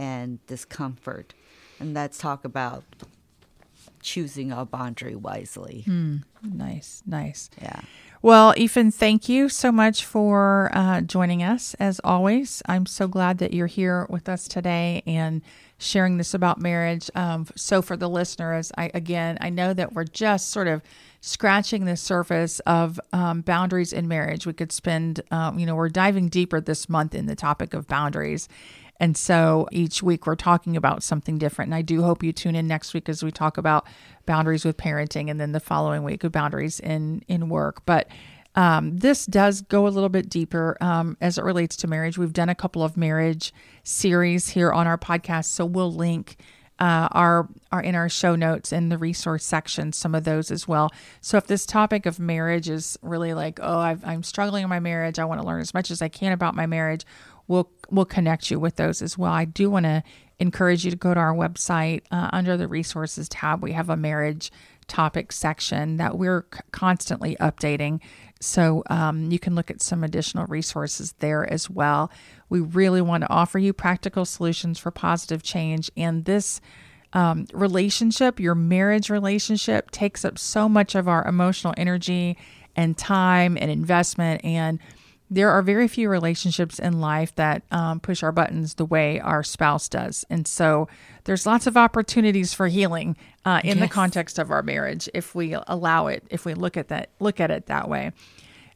and 0.00 0.44
discomfort. 0.46 1.34
And 1.78 1.92
let's 1.92 2.16
talk 2.16 2.46
about 2.46 2.84
choosing 4.00 4.50
our 4.50 4.64
boundary 4.64 5.14
wisely. 5.14 5.84
Mm, 5.86 6.22
nice, 6.42 7.02
nice. 7.06 7.50
Yeah. 7.60 7.82
Well, 8.22 8.54
Ethan, 8.56 8.92
thank 8.92 9.28
you 9.28 9.50
so 9.50 9.70
much 9.70 10.06
for 10.06 10.70
uh, 10.72 11.02
joining 11.02 11.42
us. 11.42 11.74
As 11.74 12.00
always, 12.02 12.62
I'm 12.66 12.86
so 12.86 13.08
glad 13.08 13.38
that 13.38 13.52
you're 13.52 13.66
here 13.66 14.06
with 14.08 14.26
us 14.28 14.48
today 14.48 15.02
and 15.06 15.42
sharing 15.76 16.16
this 16.16 16.32
about 16.32 16.58
marriage. 16.58 17.10
Um, 17.14 17.46
so, 17.56 17.82
for 17.82 17.96
the 17.96 18.08
listeners, 18.08 18.72
I 18.78 18.90
again, 18.94 19.36
I 19.40 19.50
know 19.50 19.74
that 19.74 19.92
we're 19.92 20.04
just 20.04 20.50
sort 20.50 20.68
of 20.68 20.82
scratching 21.20 21.84
the 21.84 21.96
surface 21.96 22.60
of 22.60 22.98
um, 23.12 23.42
boundaries 23.42 23.92
in 23.92 24.08
marriage. 24.08 24.46
We 24.46 24.54
could 24.54 24.72
spend, 24.72 25.20
um, 25.30 25.58
you 25.58 25.66
know, 25.66 25.74
we're 25.74 25.90
diving 25.90 26.28
deeper 26.28 26.60
this 26.60 26.88
month 26.88 27.14
in 27.14 27.26
the 27.26 27.36
topic 27.36 27.74
of 27.74 27.86
boundaries. 27.86 28.48
And 29.00 29.16
so 29.16 29.66
each 29.72 30.02
week 30.02 30.26
we're 30.26 30.36
talking 30.36 30.76
about 30.76 31.02
something 31.02 31.38
different. 31.38 31.68
And 31.68 31.74
I 31.74 31.82
do 31.82 32.02
hope 32.02 32.22
you 32.22 32.32
tune 32.32 32.54
in 32.54 32.68
next 32.68 32.94
week 32.94 33.08
as 33.08 33.22
we 33.22 33.32
talk 33.32 33.56
about 33.56 33.86
boundaries 34.26 34.64
with 34.64 34.76
parenting 34.76 35.30
and 35.30 35.40
then 35.40 35.52
the 35.52 35.60
following 35.60 36.04
week 36.04 36.22
of 36.22 36.30
boundaries 36.30 36.78
in 36.78 37.22
in 37.26 37.48
work. 37.48 37.82
But 37.86 38.08
um, 38.54 38.96
this 38.98 39.26
does 39.26 39.62
go 39.62 39.86
a 39.86 39.90
little 39.90 40.08
bit 40.08 40.28
deeper 40.28 40.76
um, 40.80 41.16
as 41.20 41.38
it 41.38 41.44
relates 41.44 41.76
to 41.76 41.86
marriage. 41.86 42.18
We've 42.18 42.32
done 42.32 42.48
a 42.48 42.54
couple 42.54 42.82
of 42.82 42.96
marriage 42.96 43.54
series 43.84 44.50
here 44.50 44.72
on 44.72 44.86
our 44.86 44.98
podcast, 44.98 45.46
so 45.46 45.64
we'll 45.64 45.92
link 45.92 46.36
uh, 46.80 47.08
our 47.12 47.46
are 47.70 47.82
in 47.82 47.94
our 47.94 48.08
show 48.08 48.34
notes 48.34 48.72
in 48.72 48.88
the 48.88 48.96
resource 48.96 49.44
section 49.44 49.92
some 49.92 50.14
of 50.14 50.24
those 50.24 50.50
as 50.50 50.66
well. 50.66 50.90
So 51.20 51.36
if 51.36 51.46
this 51.46 51.66
topic 51.66 52.06
of 52.06 52.18
marriage 52.18 52.68
is 52.70 52.98
really 53.02 53.34
like, 53.34 53.60
oh, 53.62 53.78
i 53.78 53.96
am 54.02 54.22
struggling 54.22 54.64
in 54.64 54.70
my 54.70 54.80
marriage, 54.80 55.18
I 55.18 55.26
want 55.26 55.40
to 55.40 55.46
learn 55.46 55.60
as 55.60 55.74
much 55.74 55.90
as 55.90 56.00
I 56.00 56.08
can 56.08 56.32
about 56.32 56.54
my 56.54 56.66
marriage, 56.66 57.04
we'll 57.50 57.68
we'll 57.90 58.04
connect 58.04 58.50
you 58.50 58.60
with 58.60 58.76
those 58.76 59.02
as 59.02 59.18
well. 59.18 59.32
I 59.32 59.44
do 59.44 59.68
want 59.68 59.84
to 59.84 60.04
encourage 60.38 60.84
you 60.84 60.90
to 60.92 60.96
go 60.96 61.12
to 61.12 61.20
our 61.20 61.34
website 61.34 62.02
uh, 62.12 62.30
under 62.32 62.56
the 62.56 62.68
resources 62.68 63.28
tab. 63.28 63.62
We 63.62 63.72
have 63.72 63.90
a 63.90 63.96
marriage 63.96 64.52
topic 64.86 65.32
section 65.32 65.96
that 65.96 66.16
we're 66.16 66.46
c- 66.54 66.60
constantly 66.70 67.36
updating. 67.36 68.00
So 68.40 68.84
um, 68.88 69.30
you 69.30 69.38
can 69.38 69.54
look 69.54 69.70
at 69.70 69.82
some 69.82 70.04
additional 70.04 70.46
resources 70.46 71.14
there 71.18 71.52
as 71.52 71.68
well. 71.68 72.10
We 72.48 72.60
really 72.60 73.02
want 73.02 73.22
to 73.22 73.30
offer 73.30 73.58
you 73.58 73.72
practical 73.72 74.24
solutions 74.24 74.78
for 74.78 74.90
positive 74.90 75.42
change. 75.42 75.90
And 75.96 76.24
this 76.24 76.60
um, 77.12 77.46
relationship, 77.52 78.38
your 78.38 78.54
marriage 78.54 79.10
relationship, 79.10 79.90
takes 79.90 80.24
up 80.24 80.38
so 80.38 80.68
much 80.68 80.94
of 80.94 81.08
our 81.08 81.26
emotional 81.26 81.74
energy 81.76 82.38
and 82.76 82.96
time 82.96 83.58
and 83.60 83.70
investment. 83.70 84.44
And 84.44 84.78
there 85.30 85.50
are 85.50 85.62
very 85.62 85.86
few 85.86 86.08
relationships 86.08 86.78
in 86.78 87.00
life 87.00 87.34
that 87.36 87.62
um, 87.70 88.00
push 88.00 88.22
our 88.22 88.32
buttons 88.32 88.74
the 88.74 88.84
way 88.84 89.20
our 89.20 89.42
spouse 89.42 89.88
does. 89.88 90.24
And 90.28 90.46
so 90.46 90.88
there's 91.24 91.46
lots 91.46 91.66
of 91.66 91.76
opportunities 91.76 92.52
for 92.52 92.66
healing 92.66 93.16
uh, 93.44 93.60
in 93.62 93.78
yes. 93.78 93.88
the 93.88 93.92
context 93.92 94.38
of 94.38 94.50
our 94.50 94.62
marriage 94.62 95.08
if 95.14 95.34
we 95.34 95.56
allow 95.68 96.08
it, 96.08 96.24
if 96.30 96.44
we 96.44 96.54
look 96.54 96.76
at 96.76 96.88
that, 96.88 97.10
look 97.20 97.38
at 97.38 97.50
it 97.50 97.66
that 97.66 97.88
way. 97.88 98.12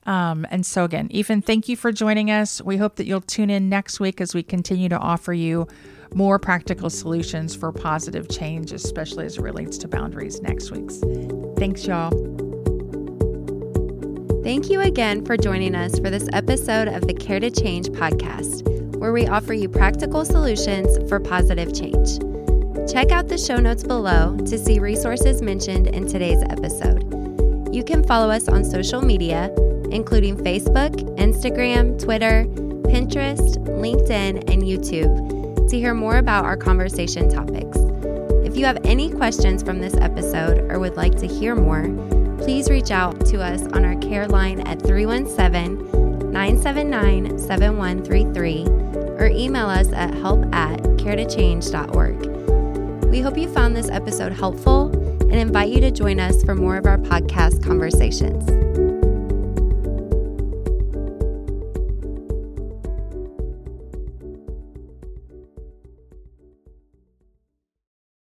Um, 0.07 0.47
and 0.51 0.65
so 0.65 0.85
again, 0.85 1.09
Ethan, 1.11 1.43
thank 1.43 1.69
you 1.69 1.77
for 1.77 1.91
joining 1.91 2.31
us. 2.31 2.63
We 2.63 2.77
hope 2.77 2.97
that 2.97 3.07
you'll 3.07 3.23
tune 3.23 3.51
in 3.51 3.69
next 3.69 4.01
week 4.01 4.21
as 4.21 4.35
we 4.35 4.43
continue 4.43 4.89
to 4.91 4.99
offer 4.99 5.33
you 5.33 5.67
more 6.15 6.39
practical 6.39 6.91
solutions 6.91 7.55
for 7.55 7.73
positive 7.73 8.29
change, 8.29 8.73
especially 8.73 9.27
as 9.27 9.39
it 9.39 9.43
relates 9.43 9.79
to 9.79 9.89
boundaries 9.89 10.41
next 10.41 10.71
week's. 10.71 11.01
Thanks, 11.57 11.87
y'all. 11.87 12.44
Thank 14.45 14.69
you 14.69 14.83
again 14.83 15.25
for 15.25 15.39
joining 15.39 15.75
us 15.75 15.99
for 15.99 16.11
this 16.11 16.29
episode 16.35 16.87
of 16.87 17.07
the 17.07 17.15
Care 17.15 17.41
to 17.41 17.51
Change 17.51 17.89
podcast, 17.89 18.69
where 18.99 19.11
we 19.11 19.27
offer 19.27 19.55
you 19.55 19.71
practical 19.71 20.23
solutions 20.23 20.99
for 21.09 21.19
positive 21.19 21.73
change. 21.73 22.19
Check 22.93 23.11
out 23.11 23.29
the 23.29 23.39
show 23.39 23.57
notes 23.57 23.83
below 23.83 24.37
to 24.37 24.59
see 24.59 24.81
resources 24.81 25.41
mentioned 25.41 25.87
in 25.87 26.07
today's 26.07 26.43
episode. 26.51 27.75
You 27.75 27.83
can 27.83 28.05
follow 28.05 28.31
us 28.31 28.47
on 28.47 28.65
social 28.65 29.01
media, 29.01 29.51
including 29.91 30.37
Facebook, 30.37 30.93
Instagram, 31.17 31.99
Twitter, 31.99 32.45
Pinterest, 32.91 33.57
LinkedIn, 33.65 34.53
and 34.53 34.63
YouTube, 34.63 35.71
to 35.71 35.79
hear 35.79 35.95
more 35.95 36.19
about 36.19 36.45
our 36.45 36.59
conversation 36.59 37.31
topics. 37.31 37.79
If 38.47 38.59
you 38.59 38.67
have 38.67 38.77
any 38.85 39.11
questions 39.11 39.63
from 39.63 39.81
this 39.81 39.95
episode 39.95 40.71
or 40.71 40.79
would 40.79 40.99
like 40.99 41.15
to 41.21 41.27
hear 41.27 41.55
more, 41.55 41.85
please 42.39 42.71
reach 42.71 42.91
out 42.91 43.25
to 43.27 43.43
us 43.43 43.63
on 43.73 43.85
our 43.85 43.97
care 43.97 44.27
line 44.27 44.61
at 44.61 44.81
317 44.83 46.31
979 46.33 47.39
7133 47.39 48.67
or 49.19 49.27
email 49.27 49.67
us 49.67 49.93
at 49.93 50.15
help 50.15 50.45
at 50.55 50.81
caretochange.org. 50.99 52.27
We 53.11 53.21
hope 53.21 53.39
you 53.39 53.49
found 53.49 53.77
this 53.77 53.89
episode 53.89 54.33
helpful 54.33 54.91
and 55.21 55.35
invite 55.35 55.71
you 55.71 55.81
to 55.81 55.91
join 55.91 56.19
us 56.19 56.43
for 56.43 56.55
more 56.55 56.77
of 56.77 56.87
our 56.87 56.99
podcast 56.99 57.65
conversations. 57.65 58.49